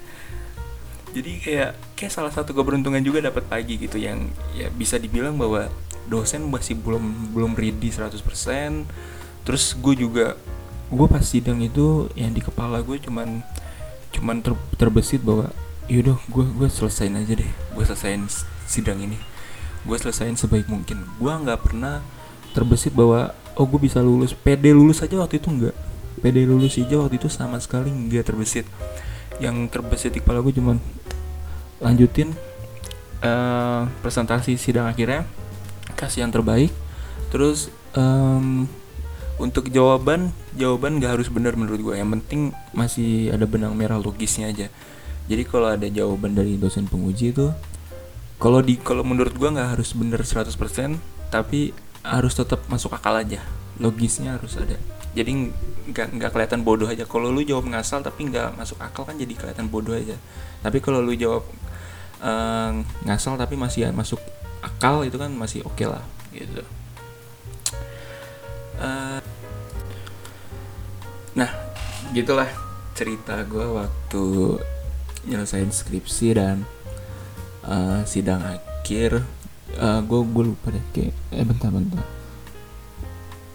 Jadi 1.17 1.33
kayak 1.41 1.71
kayak 1.97 2.12
salah 2.12 2.29
satu 2.29 2.52
keberuntungan 2.52 3.00
juga 3.00 3.25
dapat 3.25 3.49
pagi 3.49 3.81
gitu 3.81 3.97
yang 3.97 4.29
ya 4.52 4.69
bisa 4.69 5.00
dibilang 5.00 5.41
bahwa 5.41 5.73
dosen 6.11 6.47
masih 6.49 6.79
belum 6.79 7.35
belum 7.35 7.53
ready 7.55 7.91
100% 7.91 8.15
terus 9.43 9.75
gue 9.75 9.95
juga 9.95 10.39
gue 10.93 11.07
pas 11.09 11.25
sidang 11.25 11.59
itu 11.63 12.11
yang 12.19 12.31
di 12.35 12.43
kepala 12.45 12.83
gue 12.85 13.01
cuman 13.01 13.43
cuman 14.13 14.45
ter, 14.45 14.53
terbesit 14.77 15.25
bahwa 15.25 15.51
yaudah 15.91 16.19
gue 16.31 16.45
gue 16.47 16.69
selesain 16.69 17.13
aja 17.17 17.33
deh 17.33 17.49
gue 17.49 17.85
selesain 17.85 18.23
sidang 18.73 18.97
ini. 19.05 19.21
Gue 19.85 20.01
selesain 20.01 20.33
sebaik 20.33 20.73
mungkin. 20.73 21.05
Gue 21.21 21.29
nggak 21.29 21.61
pernah 21.61 22.01
terbesit 22.57 22.97
bahwa 22.97 23.37
oh 23.61 23.69
gue 23.69 23.81
bisa 23.85 24.01
lulus. 24.01 24.33
PD 24.33 24.73
lulus 24.73 25.05
aja 25.05 25.21
waktu 25.21 25.37
itu 25.37 25.53
nggak. 25.53 25.77
PD 26.25 26.49
lulus 26.49 26.81
aja 26.81 26.97
waktu 27.05 27.21
itu 27.21 27.29
sama 27.29 27.61
sekali 27.61 27.93
nggak 27.93 28.25
terbesit. 28.33 28.65
Yang 29.37 29.69
terbesit 29.69 30.17
di 30.17 30.25
kepala 30.25 30.41
gue 30.41 30.57
cuman 30.57 30.81
lanjutin 31.83 32.33
uh, 33.27 33.91
presentasi 34.01 34.55
sidang 34.55 34.87
akhirnya 34.89 35.27
kasih 36.03 36.27
yang 36.27 36.35
terbaik. 36.35 36.75
Terus 37.31 37.71
um, 37.95 38.67
untuk 39.39 39.71
jawaban 39.71 40.35
jawaban 40.59 40.99
gak 40.99 41.17
harus 41.19 41.31
benar 41.31 41.55
menurut 41.55 41.81
gue 41.81 41.95
yang 41.97 42.11
penting 42.19 42.51
masih 42.75 43.31
ada 43.31 43.47
benang 43.47 43.79
merah 43.79 44.03
logisnya 44.03 44.51
aja. 44.51 44.67
Jadi 45.31 45.43
kalau 45.47 45.71
ada 45.71 45.87
jawaban 45.87 46.35
dari 46.35 46.59
dosen 46.59 46.91
penguji 46.91 47.31
itu 47.31 47.55
kalau 48.43 48.59
di 48.59 48.75
kalau 48.75 49.07
menurut 49.07 49.39
gua 49.39 49.55
nggak 49.55 49.79
harus 49.79 49.95
bener 49.95 50.19
100% 50.19 50.51
tapi 51.31 51.71
harus 52.03 52.35
tetap 52.35 52.67
masuk 52.67 52.91
akal 52.91 53.15
aja. 53.15 53.39
Logisnya 53.79 54.35
harus 54.35 54.59
ada. 54.59 54.75
Jadi 55.15 55.55
nggak 55.95 56.19
nggak 56.19 56.31
kelihatan 56.35 56.67
bodoh 56.67 56.91
aja. 56.91 57.07
Kalau 57.07 57.31
lu 57.31 57.47
jawab 57.47 57.71
ngasal 57.71 58.03
tapi 58.03 58.35
nggak 58.35 58.59
masuk 58.59 58.83
akal 58.83 59.07
kan 59.07 59.15
jadi 59.15 59.31
kelihatan 59.39 59.71
bodoh 59.71 59.95
aja. 59.95 60.19
Tapi 60.59 60.83
kalau 60.83 60.99
lu 60.99 61.15
jawab 61.15 61.47
uh, 62.19 62.83
ngasal 63.07 63.39
tapi 63.39 63.55
masih 63.55 63.95
masuk 63.95 64.19
akal 64.62 65.02
itu 65.04 65.19
kan 65.19 65.35
masih 65.35 65.66
oke 65.66 65.76
okay 65.76 65.87
lah 65.90 66.04
gitu. 66.33 66.62
Uh, 68.78 69.21
nah 71.37 71.50
gitulah 72.16 72.49
cerita 72.97 73.42
gue 73.45 73.66
waktu 73.66 74.25
nyelesain 75.28 75.71
skripsi 75.71 76.28
dan 76.35 76.64
uh, 77.66 78.07
sidang 78.07 78.42
akhir. 78.42 79.23
Uh, 79.73 80.04
gue 80.04 80.21
gue 80.25 80.45
lupa 80.52 80.69
deh 80.73 80.85
kayak 80.95 81.14
eh 81.33 81.45
bentar 81.45 81.69
bentar. 81.69 82.04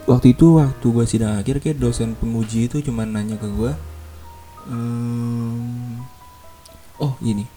Waktu 0.07 0.35
itu 0.37 0.59
waktu 0.59 0.85
gue 0.85 1.05
sidang 1.05 1.35
akhir 1.35 1.59
kayak 1.59 1.81
dosen 1.81 2.15
penguji 2.15 2.71
itu 2.71 2.79
cuma 2.79 3.03
nanya 3.03 3.35
ke 3.35 3.47
gue 3.51 3.71
um, 4.71 6.03
oh 6.99 7.13
ini 7.23 7.47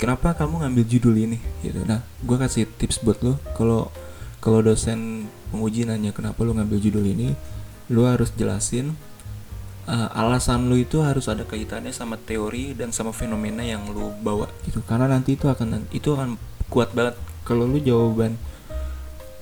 kenapa 0.00 0.32
kamu 0.32 0.64
ngambil 0.64 0.84
judul 0.88 1.14
ini? 1.20 1.38
Gitu. 1.60 1.84
Nah 1.84 2.00
gue 2.24 2.36
kasih 2.40 2.64
tips 2.64 3.04
buat 3.04 3.20
lo 3.20 3.36
kalau 3.52 3.92
kalau 4.40 4.64
dosen 4.64 5.28
penguji 5.52 5.84
nanya 5.84 6.16
kenapa 6.16 6.40
lo 6.40 6.56
ngambil 6.56 6.80
judul 6.80 7.04
ini? 7.04 7.36
Lo 7.92 8.08
harus 8.08 8.32
jelasin 8.32 8.96
uh, 9.84 10.08
alasan 10.16 10.72
lo 10.72 10.80
itu 10.80 11.04
harus 11.04 11.28
ada 11.28 11.44
kaitannya 11.44 11.92
sama 11.92 12.16
teori 12.16 12.72
dan 12.72 12.96
sama 12.96 13.12
fenomena 13.12 13.60
yang 13.60 13.84
lo 13.92 14.16
bawa 14.24 14.48
gitu. 14.64 14.80
Karena 14.88 15.04
nanti 15.04 15.36
itu 15.36 15.44
akan 15.44 15.92
itu 15.92 16.16
akan 16.16 16.40
kuat 16.72 16.96
banget. 16.96 17.20
Kalau 17.44 17.68
lo 17.68 17.76
jawaban 17.76 18.40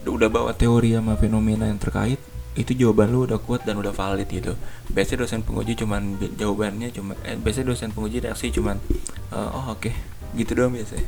udah 0.08 0.30
bawa 0.32 0.56
teori 0.56 0.96
sama 0.96 1.14
fenomena 1.20 1.68
yang 1.68 1.76
terkait 1.76 2.18
itu 2.58 2.74
jawaban 2.74 3.14
lu 3.14 3.22
udah 3.22 3.38
kuat 3.38 3.62
dan 3.62 3.78
udah 3.78 3.94
valid 3.94 4.26
gitu 4.26 4.58
biasanya 4.90 5.22
dosen 5.22 5.46
penguji 5.46 5.78
cuman 5.78 6.18
jawabannya 6.34 6.90
cuma 6.90 7.14
eh, 7.22 7.38
biasanya 7.38 7.70
dosen 7.70 7.94
penguji 7.94 8.18
reaksi 8.18 8.50
cuman 8.50 8.82
uh, 9.30 9.54
oh 9.54 9.78
oke 9.78 9.86
okay. 9.86 9.94
gitu 10.34 10.58
doang 10.58 10.74
biasanya 10.74 11.06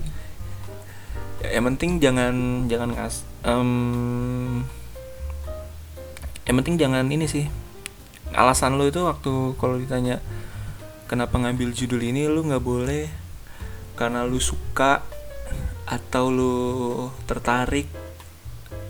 ya, 1.43 1.59
yang 1.59 1.67
penting 1.75 1.99
jangan 1.99 2.35
jangan 2.71 2.95
ngas 2.95 3.27
um, 3.43 4.63
yang 6.47 6.57
penting 6.63 6.79
jangan 6.79 7.05
ini 7.11 7.27
sih 7.27 7.51
alasan 8.31 8.79
lu 8.79 8.87
itu 8.87 9.03
waktu 9.03 9.59
kalau 9.59 9.75
ditanya 9.75 10.23
kenapa 11.11 11.35
ngambil 11.35 11.75
judul 11.75 11.99
ini 11.99 12.31
lu 12.31 12.47
nggak 12.47 12.63
boleh 12.63 13.11
karena 13.99 14.23
lu 14.23 14.39
suka 14.39 15.03
atau 15.91 16.31
lu 16.31 16.55
tertarik 17.27 17.91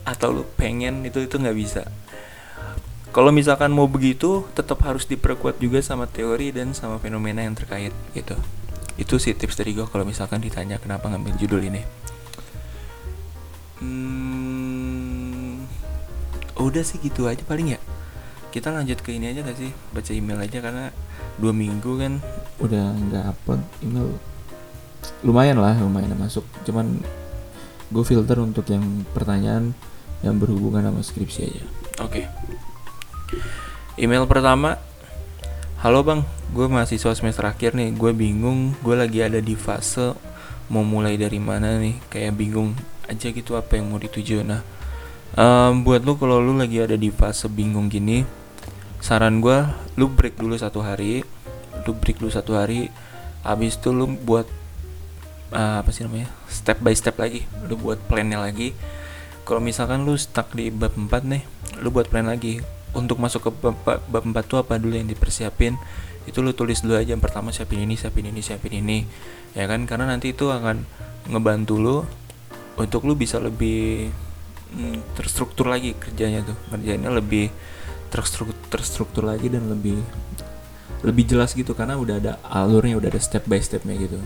atau 0.05 0.29
lu 0.37 0.45
pengen 0.61 1.09
itu 1.09 1.25
itu 1.25 1.41
nggak 1.41 1.57
bisa 1.57 1.89
kalau 3.11 3.35
misalkan 3.35 3.75
mau 3.75 3.91
begitu 3.91 4.47
tetap 4.55 4.87
harus 4.87 5.03
diperkuat 5.03 5.59
juga 5.59 5.83
sama 5.83 6.07
teori 6.07 6.55
dan 6.55 6.71
sama 6.79 7.03
fenomena 7.03 7.43
yang 7.43 7.59
terkait 7.59 7.91
gitu. 8.15 8.39
Itu 8.95 9.19
sih 9.19 9.35
tips 9.35 9.59
dari 9.59 9.75
gue 9.75 9.83
kalau 9.91 10.07
misalkan 10.07 10.39
ditanya 10.39 10.79
kenapa 10.79 11.11
ngambil 11.11 11.35
judul 11.35 11.59
ini. 11.67 11.83
Hmm, 13.83 15.67
udah 16.55 16.87
sih 16.87 17.03
gitu 17.03 17.27
aja 17.27 17.43
paling 17.43 17.75
ya. 17.75 17.81
Kita 18.55 18.71
lanjut 18.71 19.03
ke 19.03 19.11
ini 19.11 19.35
aja 19.35 19.43
gak 19.43 19.59
sih? 19.59 19.75
Baca 19.91 20.11
email 20.15 20.39
aja 20.39 20.63
karena 20.63 20.95
dua 21.43 21.51
minggu 21.51 21.99
kan. 21.99 22.23
Udah 22.63 22.95
nggak 22.95 23.25
upload 23.27 23.63
email. 23.83 24.15
Lumayan 25.27 25.59
lah 25.59 25.75
lumayan 25.83 26.15
masuk. 26.15 26.47
Cuman 26.63 27.03
gue 27.91 28.05
filter 28.07 28.39
untuk 28.39 28.71
yang 28.71 29.03
pertanyaan 29.11 29.75
yang 30.23 30.39
berhubungan 30.39 30.87
sama 30.87 31.03
skripsi 31.03 31.41
aja. 31.43 31.65
Oke. 32.07 32.23
okay. 32.23 32.70
Email 33.95 34.27
pertama, 34.27 34.75
halo 35.79 36.03
bang, 36.03 36.27
gue 36.51 36.67
mahasiswa 36.67 37.15
semester 37.15 37.47
akhir 37.47 37.79
nih, 37.79 37.95
gue 37.95 38.11
bingung, 38.11 38.75
gue 38.83 38.97
lagi 38.99 39.23
ada 39.23 39.39
di 39.39 39.55
fase 39.55 40.19
mau 40.67 40.83
mulai 40.83 41.15
dari 41.15 41.39
mana 41.39 41.79
nih, 41.79 41.95
kayak 42.11 42.35
bingung 42.35 42.75
aja 43.07 43.31
gitu 43.31 43.55
apa 43.55 43.79
yang 43.79 43.91
mau 43.91 44.03
dituju. 44.03 44.43
Nah, 44.43 44.63
um, 45.39 45.87
buat 45.87 46.03
lu 46.03 46.19
kalau 46.19 46.43
lu 46.43 46.59
lagi 46.59 46.83
ada 46.83 46.99
di 46.99 47.15
fase 47.15 47.47
bingung 47.47 47.87
gini, 47.87 48.27
saran 48.99 49.39
gue, 49.39 49.63
lu 49.95 50.11
break 50.11 50.35
dulu 50.35 50.59
satu 50.59 50.83
hari, 50.83 51.23
lu 51.87 51.95
break 51.95 52.19
dulu 52.19 52.35
satu 52.35 52.59
hari, 52.59 52.91
habis 53.47 53.79
itu 53.79 53.95
lu 53.95 54.11
buat 54.11 54.51
uh, 55.55 55.87
apa 55.87 55.91
sih 55.95 56.03
namanya, 56.03 56.35
step 56.51 56.83
by 56.83 56.95
step 56.99 57.15
lagi, 57.15 57.47
lu 57.71 57.79
buat 57.79 58.03
plannya 58.11 58.43
lagi. 58.43 58.75
Kalau 59.47 59.63
misalkan 59.63 60.03
lu 60.03 60.19
stuck 60.19 60.51
di 60.51 60.71
bab 60.71 60.95
4 60.99 61.27
nih, 61.27 61.43
lu 61.79 61.95
buat 61.95 62.11
plan 62.11 62.27
lagi 62.27 62.80
untuk 62.93 63.23
masuk 63.23 63.47
ke 63.47 63.51
bab, 63.63 64.01
bab 64.03 64.25
4 64.27 64.35
tuh 64.47 64.59
apa 64.61 64.77
dulu 64.77 64.99
yang 64.99 65.07
dipersiapin? 65.07 65.79
Itu 66.27 66.43
lu 66.43 66.53
tulis 66.53 66.83
dulu 66.83 66.99
aja 66.99 67.15
yang 67.15 67.23
pertama 67.23 67.55
siapin 67.55 67.83
ini 67.83 67.95
siapin 67.95 68.27
ini 68.29 68.41
siapin 68.43 68.75
ini. 68.75 69.07
Ya 69.55 69.67
kan? 69.71 69.87
Karena 69.87 70.11
nanti 70.11 70.35
itu 70.35 70.51
akan 70.51 70.83
ngebantu 71.31 71.75
lu 71.79 71.97
untuk 72.79 73.07
lu 73.07 73.15
bisa 73.15 73.39
lebih 73.39 74.11
hmm, 74.75 75.17
terstruktur 75.19 75.71
lagi 75.71 75.95
kerjanya 75.97 76.43
tuh. 76.43 76.57
Kerjanya 76.75 77.11
lebih 77.11 77.51
terstruktur 78.11 78.59
terstruktur 78.71 79.23
lagi 79.23 79.47
dan 79.47 79.71
lebih 79.71 80.03
lebih 81.01 81.25
jelas 81.25 81.55
gitu 81.57 81.73
karena 81.73 81.97
udah 81.97 82.21
ada 82.21 82.33
alurnya 82.45 82.99
udah 82.99 83.09
ada 83.09 83.21
step 83.23 83.47
by 83.47 83.63
stepnya 83.63 83.97
gitu. 83.97 84.19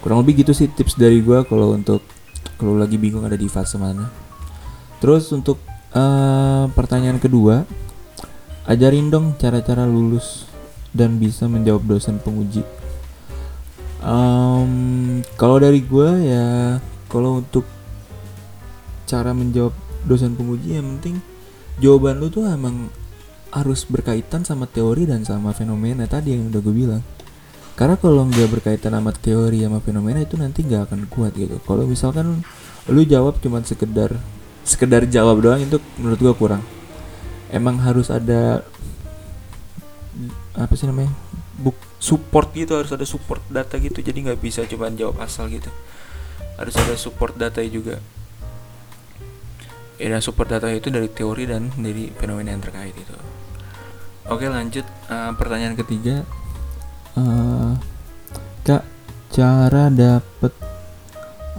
Kurang 0.00 0.24
lebih 0.24 0.44
gitu 0.44 0.52
sih 0.56 0.68
tips 0.68 0.96
dari 0.96 1.20
gue 1.20 1.44
kalau 1.44 1.76
untuk 1.76 2.00
kalau 2.56 2.76
lagi 2.76 2.96
bingung 3.00 3.24
ada 3.24 3.36
di 3.36 3.48
fase 3.48 3.76
mana. 3.76 4.08
Terus 5.00 5.32
untuk 5.32 5.60
Uh, 5.90 6.70
pertanyaan 6.78 7.18
kedua, 7.18 7.66
ajarin 8.70 9.10
dong 9.10 9.34
cara-cara 9.34 9.82
lulus 9.82 10.46
dan 10.94 11.18
bisa 11.18 11.50
menjawab 11.50 11.82
dosen 11.86 12.22
penguji. 12.22 12.62
Um, 14.00 15.20
kalau 15.34 15.58
dari 15.58 15.82
gue 15.82 16.10
ya, 16.24 16.78
kalau 17.10 17.42
untuk 17.42 17.66
cara 19.10 19.34
menjawab 19.34 19.74
dosen 20.06 20.38
penguji 20.38 20.78
yang 20.78 20.86
penting 20.96 21.18
jawaban 21.82 22.22
lu 22.22 22.30
tuh 22.30 22.46
emang 22.46 22.88
harus 23.50 23.82
berkaitan 23.82 24.46
sama 24.46 24.70
teori 24.70 25.10
dan 25.10 25.26
sama 25.26 25.50
fenomena 25.50 26.06
tadi 26.06 26.38
yang 26.38 26.54
udah 26.54 26.60
gue 26.62 26.74
bilang. 26.74 27.02
Karena 27.74 27.98
kalau 27.98 28.28
nggak 28.28 28.60
berkaitan 28.60 28.94
sama 28.94 29.10
teori 29.10 29.66
sama 29.66 29.82
fenomena 29.82 30.22
itu 30.22 30.38
nanti 30.38 30.62
nggak 30.62 30.86
akan 30.86 31.00
kuat 31.10 31.34
gitu. 31.34 31.58
Kalau 31.66 31.82
misalkan 31.88 32.46
lu 32.86 33.02
jawab 33.02 33.42
cuma 33.42 33.58
sekedar 33.66 34.14
sekedar 34.62 35.06
jawab 35.08 35.40
doang 35.42 35.60
itu 35.60 35.78
menurut 35.98 36.18
gua 36.20 36.34
kurang. 36.36 36.62
Emang 37.50 37.80
harus 37.82 38.08
ada 38.12 38.62
apa 40.54 40.74
sih 40.76 40.84
namanya 40.84 41.10
buk 41.60 41.76
support 42.00 42.52
gitu 42.56 42.76
harus 42.76 42.92
ada 42.92 43.04
support 43.04 43.44
data 43.52 43.76
gitu. 43.76 44.00
Jadi 44.00 44.28
nggak 44.28 44.40
bisa 44.40 44.64
cuma 44.68 44.88
jawab 44.92 45.20
asal 45.20 45.50
gitu. 45.52 45.68
Harus 46.56 46.74
ada 46.76 46.94
support 46.96 47.36
data 47.36 47.60
juga. 47.64 48.00
Ya 50.00 50.16
support 50.24 50.48
data 50.48 50.72
itu 50.72 50.88
dari 50.88 51.12
teori 51.12 51.44
dan 51.44 51.68
dari 51.76 52.08
fenomena 52.16 52.56
yang 52.56 52.64
terkait 52.64 52.96
itu. 52.96 53.16
Oke 54.32 54.48
lanjut 54.48 54.86
uh, 55.12 55.36
pertanyaan 55.36 55.76
ketiga. 55.76 56.24
Uh, 57.12 57.76
kak 58.64 58.86
cara 59.28 59.92
dapet 59.92 60.52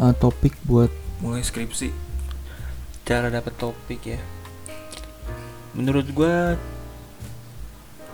uh, 0.02 0.14
topik 0.18 0.58
buat 0.66 0.90
mulai 1.22 1.46
skripsi 1.46 2.11
cara 3.06 3.28
dapat 3.34 3.54
topik 3.58 4.02
ya. 4.06 4.20
Menurut 5.74 6.08
gue 6.12 6.36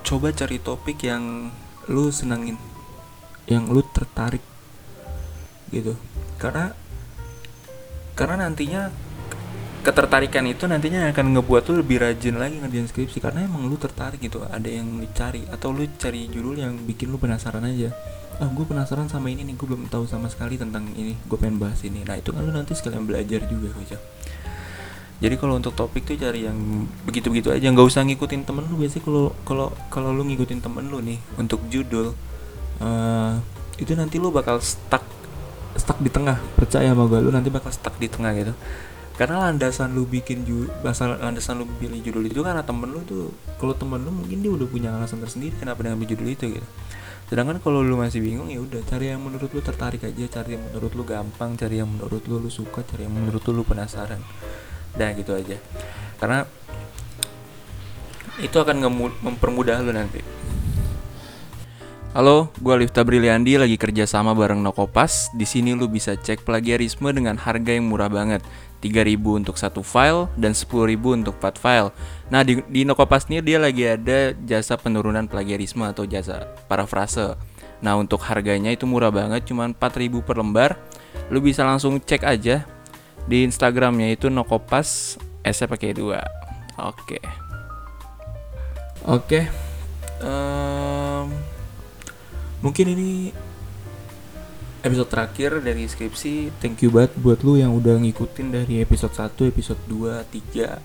coba 0.07 0.31
cari 0.31 0.57
topik 0.63 1.03
yang 1.03 1.51
lu 1.91 2.07
senangin 2.13 2.55
yang 3.47 3.67
lu 3.67 3.83
tertarik 3.83 4.43
gitu. 5.71 5.95
Karena 6.39 6.71
karena 8.15 8.47
nantinya 8.47 8.91
ketertarikan 9.83 10.43
itu 10.49 10.67
nantinya 10.67 11.07
akan 11.15 11.37
ngebuat 11.37 11.63
lu 11.71 11.73
lebih 11.83 12.03
rajin 12.03 12.35
lagi 12.39 12.59
ngerjain 12.59 12.87
skripsi. 12.87 13.19
Karena 13.19 13.43
emang 13.43 13.67
lu 13.67 13.75
tertarik 13.75 14.23
gitu 14.23 14.43
ada 14.47 14.67
yang 14.67 14.99
dicari 15.03 15.43
atau 15.51 15.75
lu 15.75 15.83
cari 15.99 16.31
judul 16.31 16.59
yang 16.63 16.79
bikin 16.87 17.11
lu 17.11 17.19
penasaran 17.19 17.63
aja. 17.67 17.91
Ah 18.37 18.47
gue 18.53 18.63
penasaran 18.69 19.09
sama 19.09 19.33
ini 19.33 19.41
nih 19.41 19.57
gue 19.57 19.65
belum 19.65 19.89
tahu 19.89 20.05
sama 20.05 20.29
sekali 20.29 20.61
tentang 20.61 20.85
ini 20.93 21.17
gue 21.25 21.37
pengen 21.41 21.57
bahas 21.57 21.81
ini. 21.83 22.05
Nah 22.05 22.15
itu 22.21 22.31
kan 22.31 22.45
lu 22.45 22.53
nanti 22.53 22.77
sekalian 22.77 23.03
belajar 23.03 23.43
juga 23.49 23.73
kocak 23.73 24.01
jadi 25.17 25.33
kalau 25.33 25.57
untuk 25.57 25.73
topik 25.73 26.05
tuh 26.05 26.13
cari 26.13 26.45
yang 26.45 26.85
begitu-begitu 27.09 27.49
aja. 27.49 27.65
Nggak 27.73 27.87
usah 27.89 28.05
ngikutin 28.05 28.45
temen 28.45 28.69
lu. 28.69 28.77
Biasanya 28.77 29.01
kalau 29.01 29.25
kalau 29.41 29.67
kalau 29.89 30.09
lu 30.13 30.21
ngikutin 30.29 30.61
temen 30.61 30.85
lu 30.93 31.01
nih 31.01 31.17
untuk 31.41 31.57
judul 31.73 32.13
uh, 32.77 33.33
itu 33.81 33.97
nanti 33.97 34.21
lu 34.21 34.29
bakal 34.29 34.61
stuck 34.61 35.01
stuck 35.73 35.97
di 35.97 36.13
tengah. 36.13 36.37
Percaya 36.53 36.93
sama 36.93 37.09
gue 37.09 37.17
lu 37.25 37.33
nanti 37.33 37.49
bakal 37.49 37.73
stuck 37.73 37.97
di 37.97 38.05
tengah 38.05 38.29
gitu. 38.37 38.53
Karena 39.17 39.49
landasan 39.49 39.97
lu 39.97 40.05
bikin 40.05 40.45
ju 40.45 40.69
basal 40.85 41.17
landasan 41.17 41.57
lu 41.57 41.65
pilih 41.81 41.97
judul 42.05 42.29
itu 42.29 42.45
karena 42.45 42.61
temen 42.61 42.85
lu 42.85 43.01
tuh 43.01 43.33
kalau 43.57 43.73
temen 43.73 43.97
lu 44.05 44.13
mungkin 44.13 44.45
dia 44.45 44.53
udah 44.53 44.69
punya 44.69 44.93
alasan 44.93 45.17
tersendiri 45.17 45.57
kenapa 45.57 45.81
dia 45.81 45.97
ngambil 45.97 46.13
judul 46.13 46.27
itu 46.29 46.45
gitu. 46.61 46.67
Sedangkan 47.25 47.57
kalau 47.57 47.81
lu 47.81 47.97
masih 47.97 48.21
bingung 48.21 48.53
ya 48.53 48.61
udah 48.61 48.85
cari 48.85 49.09
yang 49.09 49.25
menurut 49.25 49.49
lu 49.49 49.65
tertarik 49.65 50.05
aja. 50.05 50.29
Cari 50.29 50.61
yang 50.61 50.63
menurut 50.69 50.93
lu 50.93 51.01
gampang 51.01 51.57
cari 51.57 51.81
yang 51.81 51.89
menurut 51.89 52.21
lu 52.29 52.37
lu 52.37 52.53
suka 52.53 52.85
cari 52.85 53.09
yang 53.09 53.17
menurut 53.17 53.41
lu 53.49 53.65
penasaran 53.65 54.21
dah 54.95 55.11
gitu 55.17 55.35
aja 55.35 55.57
karena 56.21 56.47
itu 58.37 58.53
akan 58.53 58.77
mempermudah 59.25 59.81
lu 59.81 59.91
nanti 59.91 60.21
Halo, 62.17 62.49
gue 62.57 62.81
Lifta 62.81 63.05
Briliandi 63.05 63.61
lagi 63.61 63.77
kerja 63.77 64.09
sama 64.09 64.33
bareng 64.33 64.57
Nokopas. 64.57 65.29
Di 65.37 65.45
sini 65.45 65.77
lu 65.77 65.85
bisa 65.85 66.17
cek 66.17 66.41
plagiarisme 66.49 67.05
dengan 67.13 67.37
harga 67.37 67.77
yang 67.77 67.93
murah 67.93 68.09
banget. 68.09 68.41
3000 68.81 69.21
untuk 69.21 69.53
satu 69.53 69.85
file 69.85 70.25
dan 70.33 70.57
10000 70.57 70.97
untuk 70.97 71.37
4 71.37 71.61
file. 71.61 71.93
Nah, 72.33 72.41
di, 72.41 72.65
di 72.73 72.89
Nokopas 72.89 73.29
ini 73.29 73.45
dia 73.45 73.61
lagi 73.61 73.85
ada 73.85 74.33
jasa 74.33 74.81
penurunan 74.81 75.29
plagiarisme 75.29 75.85
atau 75.85 76.09
jasa 76.09 76.49
parafrase. 76.65 77.37
Nah, 77.85 77.93
untuk 78.01 78.25
harganya 78.25 78.73
itu 78.73 78.89
murah 78.89 79.13
banget, 79.13 79.45
cuma 79.45 79.69
4000 79.69 80.25
per 80.25 80.41
lembar. 80.41 80.71
Lu 81.29 81.37
bisa 81.37 81.61
langsung 81.61 82.01
cek 82.01 82.25
aja 82.25 82.65
di 83.27 83.43
Instagramnya 83.43 84.15
itu 84.15 84.31
Nokopas 84.31 85.19
S 85.43 85.59
pakai 85.67 85.91
dua. 85.93 86.23
Oke. 86.79 87.19
Okay. 87.19 87.23
Oke. 89.07 89.23
Okay. 89.27 89.43
Um, 90.17 91.29
mungkin 92.65 92.89
ini 92.97 93.29
episode 94.81 95.09
terakhir 95.11 95.61
dari 95.61 95.85
skripsi 95.85 96.49
thank 96.57 96.81
you 96.81 96.89
banget 96.89 97.13
buat 97.19 97.43
lu 97.45 97.59
yang 97.59 97.75
udah 97.75 97.99
ngikutin 98.01 98.49
dari 98.49 98.81
episode 98.81 99.13
1, 99.13 99.51
episode 99.51 99.81
2, 99.85 100.25
3, 100.25 100.79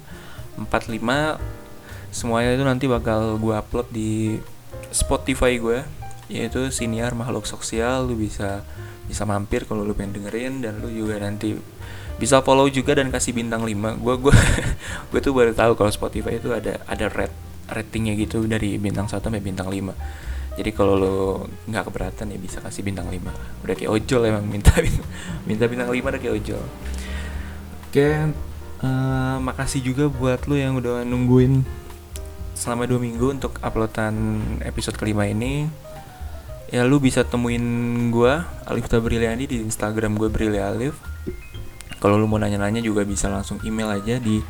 4, 0.58 0.68
5 0.68 2.12
semuanya 2.12 2.50
itu 2.52 2.64
nanti 2.66 2.84
bakal 2.90 3.40
gue 3.40 3.54
upload 3.56 3.88
di 3.88 4.36
Spotify 4.92 5.56
gue 5.56 5.80
yaitu 6.28 6.68
siniar 6.68 7.16
makhluk 7.16 7.48
sosial 7.48 8.04
lu 8.04 8.20
bisa 8.20 8.64
bisa 9.08 9.24
mampir 9.24 9.64
kalau 9.64 9.84
lu 9.84 9.96
pengen 9.96 10.20
dengerin 10.20 10.60
dan 10.60 10.80
lu 10.80 10.92
juga 10.92 11.20
nanti 11.20 11.56
bisa 12.22 12.38
follow 12.38 12.70
juga 12.70 12.94
dan 12.94 13.10
kasih 13.10 13.34
bintang 13.34 13.66
5 13.66 13.98
gue 13.98 14.14
gue 14.22 14.36
gue 15.10 15.18
tuh 15.18 15.34
baru 15.34 15.50
tahu 15.50 15.74
kalau 15.74 15.90
Spotify 15.90 16.38
itu 16.38 16.54
ada 16.54 16.78
ada 16.86 17.10
red 17.10 17.34
ratingnya 17.66 18.14
gitu 18.14 18.46
dari 18.46 18.78
bintang 18.78 19.10
1 19.10 19.18
sampai 19.18 19.42
bintang 19.42 19.66
5 19.66 20.54
jadi 20.54 20.70
kalau 20.70 20.94
lo 20.94 21.16
nggak 21.66 21.90
keberatan 21.90 22.30
ya 22.30 22.38
bisa 22.38 22.62
kasih 22.62 22.86
bintang 22.86 23.10
5 23.10 23.66
udah 23.66 23.74
kayak 23.74 23.90
ojol 23.90 24.22
emang 24.22 24.46
minta 24.46 24.70
minta 25.50 25.66
bintang 25.66 25.90
5 25.90 25.98
udah 25.98 26.20
kayak 26.22 26.34
ojol. 26.38 26.62
Oke 27.90 28.08
uh, 28.86 29.36
makasih 29.42 29.82
juga 29.82 30.06
buat 30.06 30.46
lo 30.46 30.54
yang 30.54 30.78
udah 30.78 31.02
nungguin 31.02 31.66
selama 32.54 32.86
dua 32.86 33.02
minggu 33.02 33.34
untuk 33.34 33.58
uploadan 33.64 34.14
episode 34.62 34.94
kelima 34.94 35.26
ini. 35.26 35.66
Ya 36.70 36.86
lu 36.86 37.02
bisa 37.02 37.26
temuin 37.26 37.60
gue 38.14 38.32
Alif 38.64 38.88
Tabriliandi 38.88 39.44
di 39.44 39.56
Instagram 39.60 40.16
gue 40.16 40.30
Brili 40.32 40.56
Alif 40.56 41.11
kalau 42.02 42.18
lu 42.18 42.26
mau 42.26 42.42
nanya-nanya 42.42 42.82
juga 42.82 43.06
bisa 43.06 43.30
langsung 43.30 43.62
email 43.62 43.94
aja 43.94 44.18
di 44.18 44.42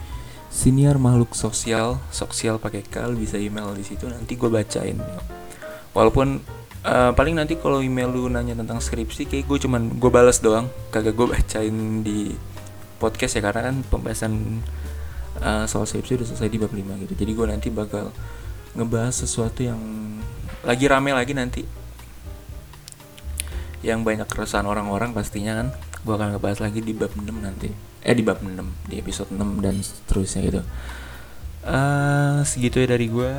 senior 0.49 0.97
makhluk 0.97 1.37
sosial 1.37 2.01
sosial 2.09 2.57
pakai 2.57 2.81
kal 2.81 3.13
bisa 3.13 3.37
email 3.37 3.77
di 3.77 3.85
situ 3.85 4.09
nanti 4.09 4.41
gue 4.41 4.49
bacain. 4.49 4.97
Walaupun 5.93 6.41
uh, 6.89 7.13
paling 7.13 7.37
nanti 7.37 7.61
kalau 7.61 7.85
email 7.85 8.09
lu 8.09 8.33
nanya 8.33 8.57
tentang 8.57 8.81
skripsi 8.81 9.29
kayak 9.29 9.45
gue 9.45 9.69
cuman 9.69 10.01
gue 10.01 10.09
balas 10.09 10.41
doang 10.41 10.73
kagak 10.89 11.13
gue 11.13 11.29
bacain 11.29 12.01
di 12.01 12.33
podcast 12.97 13.37
ya 13.37 13.45
karena 13.45 13.69
kan 13.69 13.77
pembahasan 13.85 14.33
uh, 15.45 15.69
soal 15.69 15.85
skripsi 15.85 16.25
udah 16.25 16.27
selesai 16.33 16.49
di 16.49 16.57
bab 16.57 16.73
5 16.73 17.05
gitu. 17.05 17.13
Jadi 17.21 17.33
gue 17.37 17.47
nanti 17.53 17.69
bakal 17.69 18.09
ngebahas 18.73 19.13
sesuatu 19.13 19.61
yang 19.61 19.81
lagi 20.65 20.89
rame 20.89 21.13
lagi 21.13 21.37
nanti. 21.37 21.69
Yang 23.85 24.01
banyak 24.09 24.29
keresahan 24.31 24.65
orang-orang 24.65 25.13
pastinya 25.13 25.53
kan 25.61 25.69
gue 26.03 26.15
akan 26.15 26.37
ngebahas 26.37 26.59
lagi 26.63 26.83
di 26.83 26.93
bab 26.95 27.15
6 27.15 27.25
nanti. 27.39 27.71
Eh 28.03 28.15
di 28.15 28.23
bab 28.27 28.43
6 28.43 28.53
di 28.91 28.95
episode 28.99 29.31
6 29.31 29.65
dan 29.65 29.75
seterusnya 29.79 30.41
gitu. 30.43 30.61
Uh, 31.63 32.43
segitu 32.43 32.83
ya 32.83 32.91
dari 32.91 33.07
gue 33.07 33.31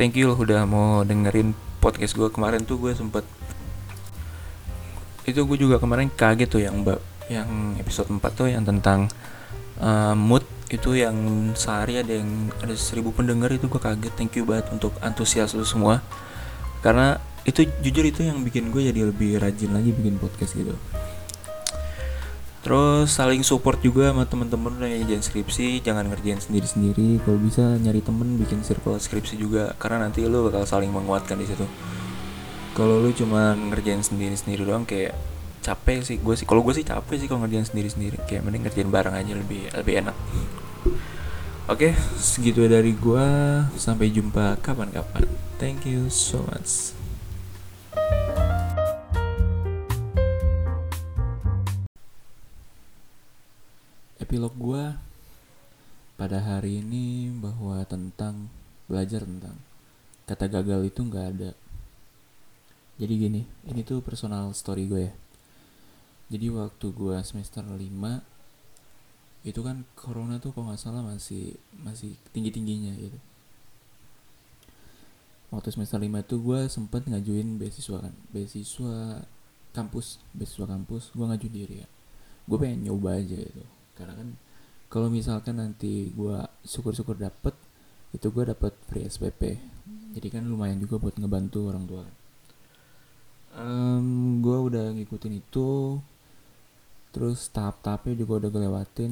thank 0.00 0.16
you 0.16 0.32
loh 0.32 0.38
udah 0.40 0.64
mau 0.64 1.04
dengerin 1.04 1.52
podcast 1.76 2.16
gue 2.16 2.32
kemarin 2.32 2.64
tuh 2.64 2.80
gue 2.80 2.96
sempet 2.96 3.20
itu 5.28 5.36
gue 5.44 5.58
juga 5.60 5.76
kemarin 5.76 6.08
kaget 6.08 6.48
tuh 6.48 6.64
yang 6.64 6.80
mbak 6.80 7.04
yang 7.28 7.76
episode 7.76 8.08
4 8.08 8.24
tuh 8.32 8.48
yang 8.48 8.64
tentang 8.64 9.12
uh, 9.76 10.16
mood 10.16 10.40
itu 10.68 10.96
yang 10.96 11.16
sehari 11.56 12.00
ada 12.00 12.12
yang 12.20 12.52
ada 12.60 12.76
seribu 12.76 13.12
pendengar 13.12 13.48
itu 13.48 13.72
gue 13.72 13.80
kaget. 13.80 14.12
Thank 14.16 14.36
you 14.36 14.44
banget 14.44 14.68
untuk 14.68 14.92
antusias 15.00 15.56
lu 15.56 15.64
semua. 15.64 16.04
Karena 16.84 17.16
itu 17.48 17.64
jujur 17.80 18.04
itu 18.04 18.20
yang 18.28 18.44
bikin 18.44 18.68
gue 18.68 18.92
jadi 18.92 19.08
lebih 19.08 19.40
rajin 19.40 19.72
lagi 19.72 19.96
bikin 19.96 20.20
podcast 20.20 20.52
gitu. 20.52 20.76
Terus 22.60 23.08
saling 23.08 23.40
support 23.40 23.80
juga 23.80 24.12
sama 24.12 24.28
temen-temen 24.28 24.76
yang 24.84 25.00
ngerjain 25.00 25.24
skripsi 25.24 25.80
jangan 25.80 26.04
ngerjain 26.12 26.36
sendiri-sendiri. 26.36 27.24
Kalau 27.24 27.40
bisa 27.40 27.64
nyari 27.80 28.04
temen 28.04 28.36
bikin 28.36 28.60
circle 28.60 29.00
skripsi 29.00 29.40
juga. 29.40 29.72
Karena 29.80 30.04
nanti 30.04 30.28
lo 30.28 30.52
bakal 30.52 30.68
saling 30.68 30.92
menguatkan 30.92 31.40
di 31.40 31.48
situ. 31.48 31.64
Kalau 32.76 33.00
lo 33.00 33.08
cuma 33.16 33.56
ngerjain 33.56 34.04
sendiri-sendiri 34.04 34.68
doang 34.68 34.84
kayak 34.84 35.16
capek 35.64 36.04
sih. 36.04 36.20
Gue 36.20 36.36
sih 36.36 36.44
kalau 36.44 36.60
gue 36.60 36.76
sih 36.76 36.84
capek 36.84 37.16
sih 37.16 37.26
kalau 37.32 37.48
ngerjain 37.48 37.64
sendiri-sendiri. 37.64 38.20
Kayak 38.28 38.44
mending 38.44 38.68
ngerjain 38.68 38.90
bareng 38.92 39.16
aja 39.16 39.32
lebih 39.32 39.72
lebih 39.72 39.94
enak. 40.04 40.16
Oke 41.72 41.96
segitu 42.20 42.68
dari 42.68 42.92
gue 42.92 43.26
sampai 43.80 44.12
jumpa 44.12 44.60
kapan-kapan. 44.60 45.24
Thank 45.56 45.88
you 45.88 46.12
so 46.12 46.44
much 46.44 46.97
epilog 54.28 54.52
gue 54.60 54.84
pada 56.20 56.36
hari 56.36 56.84
ini 56.84 57.32
bahwa 57.32 57.80
tentang 57.88 58.52
belajar 58.84 59.24
tentang 59.24 59.56
kata 60.28 60.52
gagal 60.52 60.84
itu 60.84 61.00
nggak 61.00 61.26
ada. 61.32 61.56
Jadi 63.00 63.14
gini 63.16 63.48
ini 63.64 63.80
tuh 63.80 64.04
personal 64.04 64.52
story 64.52 64.84
gue 64.84 65.08
ya. 65.08 65.16
Jadi 66.28 66.52
waktu 66.52 66.92
gue 66.92 67.16
semester 67.24 67.64
5 67.64 67.80
itu 69.48 69.60
kan 69.64 69.88
corona 69.96 70.36
tuh 70.36 70.52
kalau 70.52 70.68
nggak 70.68 70.76
salah 70.76 71.00
masih 71.00 71.56
masih 71.80 72.12
tinggi 72.36 72.52
tingginya 72.52 72.92
gitu. 73.00 73.16
Waktu 75.48 75.72
semester 75.72 76.04
5 76.04 76.04
itu 76.04 76.36
gue 76.36 76.60
sempet 76.68 77.08
ngajuin 77.08 77.56
beasiswa 77.56 77.96
kan 77.96 78.12
beasiswa 78.28 79.24
kampus 79.72 80.20
beasiswa 80.36 80.68
kampus 80.68 81.16
gue 81.16 81.24
ngajuin 81.24 81.54
diri 81.64 81.76
ya. 81.80 81.88
Gue 82.44 82.60
pengen 82.60 82.92
nyoba 82.92 83.16
aja 83.24 83.40
gitu 83.40 83.77
karena 83.98 84.14
kan 84.14 84.28
kalau 84.88 85.10
misalkan 85.10 85.58
nanti 85.58 86.14
gue 86.14 86.38
syukur-syukur 86.62 87.18
dapet 87.18 87.52
itu 88.14 88.30
gue 88.30 88.44
dapet 88.46 88.72
free 88.86 89.04
SPP 89.04 89.58
jadi 90.14 90.38
kan 90.38 90.46
lumayan 90.46 90.78
juga 90.78 91.02
buat 91.02 91.18
ngebantu 91.18 91.68
orang 91.68 91.84
tua 91.84 92.04
um, 93.58 94.38
gue 94.38 94.58
udah 94.70 94.94
ngikutin 94.94 95.34
itu 95.42 95.98
terus 97.10 97.50
tahap-tahapnya 97.50 98.14
juga 98.14 98.46
udah 98.46 98.48
gue 98.54 98.62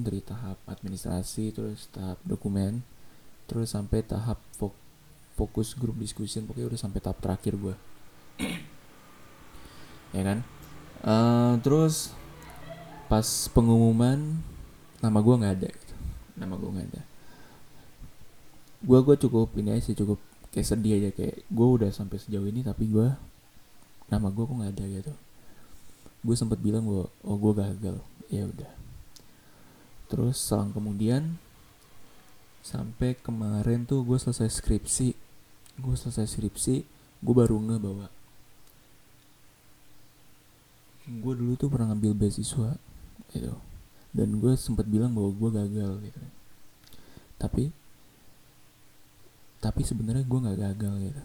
dari 0.06 0.20
tahap 0.22 0.56
administrasi 0.70 1.50
terus 1.50 1.90
tahap 1.90 2.22
dokumen 2.22 2.80
terus 3.50 3.74
sampai 3.74 4.06
tahap 4.06 4.38
fokus 5.36 5.74
grup 5.74 5.98
diskusi 5.98 6.40
pokoknya 6.40 6.72
udah 6.72 6.80
sampai 6.80 7.00
tahap 7.02 7.18
terakhir 7.20 7.58
gue 7.58 7.74
ya 10.16 10.22
kan? 10.24 10.38
Uh, 11.04 11.54
terus 11.60 12.10
pas 13.06 13.26
pengumuman 13.52 14.40
nama 15.00 15.18
gue 15.20 15.34
nggak 15.36 15.54
ada 15.60 15.68
gitu. 15.68 15.94
nama 16.36 16.54
gue 16.56 16.70
nggak 16.72 16.88
ada. 16.92 17.02
Gue 18.84 18.98
gue 19.02 19.16
cukup 19.16 19.56
ini 19.56 19.72
aja 19.72 19.82
sih 19.90 19.96
cukup 19.96 20.20
kayak 20.52 20.66
sedih 20.68 20.92
aja 21.00 21.10
kayak 21.12 21.44
gue 21.48 21.66
udah 21.66 21.90
sampai 21.92 22.16
sejauh 22.20 22.48
ini 22.48 22.64
tapi 22.64 22.88
gue 22.88 23.08
nama 24.08 24.28
gue 24.30 24.44
kok 24.44 24.56
nggak 24.56 24.72
ada 24.76 24.84
gitu. 24.88 25.14
Gue 26.24 26.36
sempat 26.36 26.60
bilang 26.60 26.84
gue 26.84 27.04
oh 27.04 27.36
gue 27.36 27.52
gagal. 27.56 27.96
Ya 28.28 28.44
udah. 28.48 28.72
Terus 30.06 30.38
selang 30.38 30.70
kemudian 30.70 31.40
sampai 32.62 33.16
kemarin 33.18 33.86
tuh 33.86 34.04
gue 34.04 34.18
selesai 34.20 34.48
skripsi. 34.48 35.12
Gue 35.80 35.94
selesai 35.96 36.24
skripsi 36.24 36.96
gue 37.24 37.34
baru 37.34 37.56
nge 37.56 37.76
bahwa 37.80 38.06
gue 41.06 41.32
dulu 41.38 41.52
tuh 41.54 41.70
pernah 41.70 41.94
ngambil 41.94 42.18
beasiswa 42.18 42.74
gitu 43.30 43.54
dan 44.16 44.40
gue 44.40 44.56
sempat 44.56 44.88
bilang 44.88 45.12
bahwa 45.12 45.30
gue 45.36 45.50
gagal 45.60 45.92
gitu 46.08 46.22
tapi 47.36 47.68
tapi 49.60 49.82
sebenarnya 49.84 50.24
gue 50.24 50.38
nggak 50.40 50.60
gagal 50.72 50.94
gitu 51.12 51.22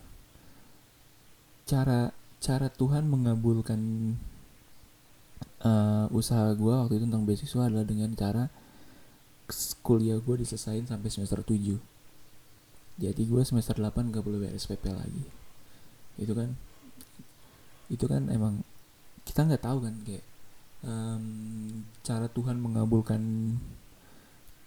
cara 1.71 2.11
cara 2.43 2.67
Tuhan 2.67 3.07
mengabulkan 3.07 3.79
uh, 5.63 6.11
usaha 6.11 6.51
gue 6.51 6.73
waktu 6.75 6.99
itu 6.99 7.05
tentang 7.07 7.23
beasiswa 7.23 7.63
adalah 7.63 7.87
dengan 7.87 8.11
cara 8.11 8.51
kuliah 9.79 10.19
gue 10.19 10.35
diselesain 10.43 10.83
sampai 10.83 11.07
semester 11.07 11.39
7 11.39 11.79
jadi 13.01 13.21
gue 13.25 13.41
semester 13.41 13.73
8 13.73 14.13
gak 14.13 14.21
boleh 14.21 14.45
bayar 14.45 14.53
SPP 14.53 14.93
lagi. 14.93 15.25
Itu 16.21 16.37
kan 16.37 16.53
itu 17.91 18.05
kan 18.07 18.29
emang 18.31 18.63
kita 19.27 19.43
nggak 19.43 19.67
tahu 19.67 19.83
kan 19.83 19.91
kayak 20.07 20.23
um, 20.85 21.23
cara 22.01 22.27
Tuhan 22.29 22.57
mengabulkan 22.61 23.21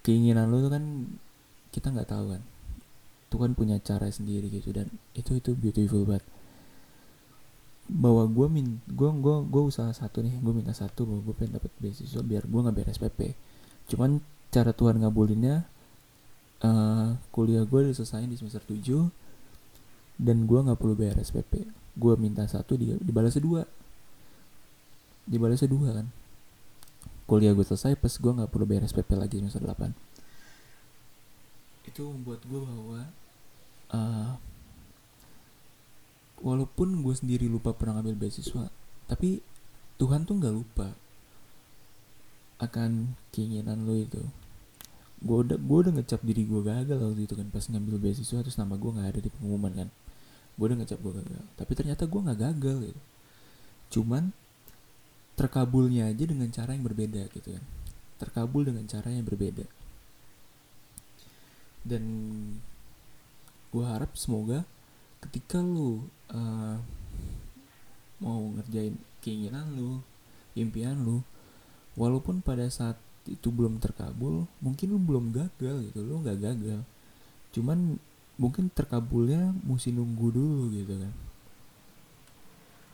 keinginan 0.04 0.50
lo 0.52 0.60
itu 0.60 0.70
kan 0.70 0.84
kita 1.70 1.90
nggak 1.90 2.10
tahu 2.10 2.36
kan. 2.36 2.42
Tuhan 3.34 3.58
punya 3.58 3.82
cara 3.82 4.06
sendiri 4.10 4.46
gitu 4.46 4.70
dan 4.70 4.86
itu 5.18 5.34
itu 5.38 5.54
beautiful 5.58 6.06
banget. 6.06 6.26
Bahwa 7.90 8.24
gue 8.30 8.46
min 8.48 8.80
gue 8.88 9.10
gue 9.10 9.36
gue 9.50 9.62
usaha 9.62 9.90
satu 9.90 10.24
nih 10.24 10.38
gue 10.40 10.52
minta 10.54 10.72
satu 10.72 11.04
bahwa 11.04 11.20
gue 11.30 11.34
pengen 11.36 11.58
dapat 11.60 11.72
beasiswa 11.82 12.22
biar 12.24 12.46
gue 12.46 12.60
nggak 12.64 12.76
beres 12.76 12.96
PP 13.02 13.36
cuman 13.84 14.24
cara 14.48 14.72
Tuhan 14.72 15.02
ngabulinnya 15.04 15.68
uh, 16.64 17.18
kuliah 17.34 17.68
gue 17.68 17.92
diselesain 17.92 18.28
di 18.28 18.36
semester 18.40 18.64
7 18.64 18.80
dan 20.20 20.46
gue 20.46 20.60
nggak 20.62 20.78
perlu 20.78 20.94
bayar 20.94 21.18
SPP 21.20 21.66
gue 21.94 22.14
minta 22.18 22.46
satu 22.46 22.78
di 22.78 22.94
dibalas 23.02 23.34
dua 23.38 23.66
dibalas 25.24 25.64
dua 25.64 26.02
kan. 26.02 26.06
Kuliah 27.24 27.56
gue 27.56 27.64
selesai 27.64 27.96
pas 27.96 28.12
gue 28.12 28.32
nggak 28.36 28.50
perlu 28.52 28.68
bayar 28.68 28.84
SPP 28.84 29.16
lagi 29.16 29.40
semester 29.40 29.64
8 29.64 30.14
itu 31.94 32.02
membuat 32.10 32.40
gue 32.48 32.58
bahwa 32.58 33.00
uh, 33.94 34.30
walaupun 36.42 37.00
gue 37.06 37.14
sendiri 37.14 37.46
lupa 37.46 37.70
pernah 37.76 38.00
ngambil 38.00 38.26
beasiswa 38.26 38.66
tapi 39.06 39.44
Tuhan 40.00 40.26
tuh 40.26 40.42
nggak 40.42 40.54
lupa 40.58 40.90
akan 42.58 43.14
keinginan 43.30 43.86
lo 43.86 43.94
itu. 43.94 44.18
Gue 45.22 45.46
udah 45.46 45.54
gue 45.54 45.78
udah 45.86 45.92
ngecap 45.94 46.20
diri 46.26 46.42
gue 46.42 46.60
gagal 46.66 46.98
waktu 46.98 47.30
itu 47.30 47.34
kan 47.38 47.46
pas 47.52 47.62
ngambil 47.70 48.02
beasiswa 48.02 48.42
terus 48.42 48.58
nama 48.58 48.74
gue 48.74 48.90
nggak 48.90 49.08
ada 49.14 49.20
di 49.22 49.30
pengumuman 49.30 49.72
kan. 49.84 49.88
Gue 50.58 50.64
udah 50.66 50.78
ngecap 50.82 50.98
gue 50.98 51.12
gagal 51.14 51.44
tapi 51.54 51.72
ternyata 51.78 52.02
gue 52.10 52.20
nggak 52.26 52.40
gagal 52.42 52.76
gitu. 52.90 53.00
Cuman 54.00 54.34
terkabulnya 55.34 56.10
aja 56.10 56.24
dengan 56.26 56.48
cara 56.50 56.74
yang 56.74 56.86
berbeda 56.86 57.26
gitu 57.30 57.48
kan. 57.54 57.64
Terkabul 58.18 58.70
dengan 58.70 58.86
cara 58.86 59.10
yang 59.10 59.26
berbeda. 59.26 59.66
Dan 61.84 62.04
gue 63.74 63.84
harap 63.84 64.14
semoga 64.14 64.62
ketika 65.20 65.58
lu 65.58 66.06
uh, 66.30 66.78
mau 68.22 68.40
ngerjain 68.56 68.94
keinginan 69.20 69.66
lu 69.74 69.98
impian 70.54 70.94
lu 71.02 71.20
walaupun 71.98 72.38
pada 72.38 72.70
saat 72.70 72.96
itu 73.26 73.50
belum 73.50 73.80
terkabul 73.80 74.46
mungkin 74.60 74.94
lu 74.94 75.00
belum 75.00 75.34
gagal 75.34 75.90
gitu 75.90 76.00
lu 76.06 76.22
nggak 76.22 76.38
gagal. 76.40 76.80
Cuman 77.50 77.98
mungkin 78.38 78.70
terkabulnya 78.70 79.54
mesti 79.62 79.94
nunggu 79.94 80.26
dulu 80.34 80.70
gitu 80.74 80.94
kan 80.98 81.12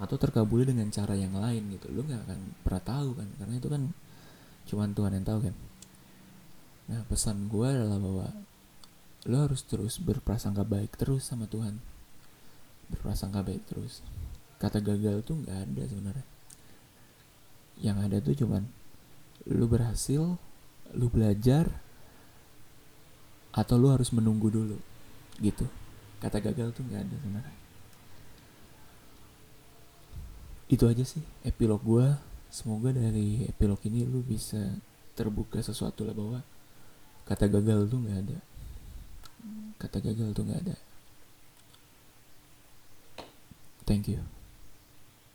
atau 0.01 0.17
terkabulnya 0.17 0.73
dengan 0.73 0.89
cara 0.89 1.13
yang 1.13 1.37
lain 1.37 1.77
gitu. 1.77 1.93
Lu 1.93 2.01
nggak 2.01 2.25
akan 2.25 2.41
pernah 2.65 2.83
tahu 2.83 3.09
kan. 3.21 3.29
Karena 3.37 3.55
itu 3.61 3.69
kan 3.69 3.83
cuman 4.65 4.89
Tuhan 4.97 5.13
yang 5.21 5.27
tahu 5.29 5.41
kan. 5.45 5.55
Nah 6.89 7.01
pesan 7.05 7.53
gue 7.53 7.69
adalah 7.69 8.01
bahwa 8.01 8.27
lo 9.29 9.37
harus 9.45 9.61
terus 9.69 10.01
berprasangka 10.01 10.65
baik 10.65 10.97
terus 10.97 11.29
sama 11.29 11.45
Tuhan. 11.45 11.77
Berprasangka 12.89 13.45
baik 13.45 13.63
terus. 13.69 14.01
Kata 14.57 14.81
gagal 14.81 15.21
tuh 15.21 15.37
nggak 15.45 15.69
ada 15.69 15.83
sebenarnya. 15.85 16.27
Yang 17.77 17.97
ada 18.09 18.17
tuh 18.25 18.35
cuman 18.41 18.63
lu 19.53 19.69
berhasil 19.69 20.41
lu 20.97 21.07
belajar 21.13 21.69
atau 23.53 23.77
lu 23.77 23.93
harus 23.93 24.09
menunggu 24.17 24.49
dulu 24.49 24.81
gitu. 25.45 25.69
Kata 26.25 26.41
gagal 26.41 26.73
tuh 26.73 26.89
nggak 26.89 27.05
ada 27.05 27.17
sebenarnya 27.21 27.60
itu 30.71 30.87
aja 30.87 31.03
sih 31.03 31.23
epilog 31.43 31.83
gue 31.83 32.07
semoga 32.47 32.95
dari 32.95 33.43
epilog 33.51 33.83
ini 33.87 34.07
lu 34.07 34.23
bisa 34.23 34.59
terbuka 35.19 35.59
sesuatu 35.59 36.07
lah 36.07 36.15
bahwa 36.15 36.41
kata 37.27 37.51
gagal 37.51 37.91
tuh 37.91 37.99
nggak 38.01 38.19
ada. 38.27 38.39
Kata 39.77 39.99
gagal 39.99 40.29
tuh 40.33 40.45
nggak 40.47 40.61
ada. 40.67 40.77
Thank 43.85 44.07
you 44.15 44.40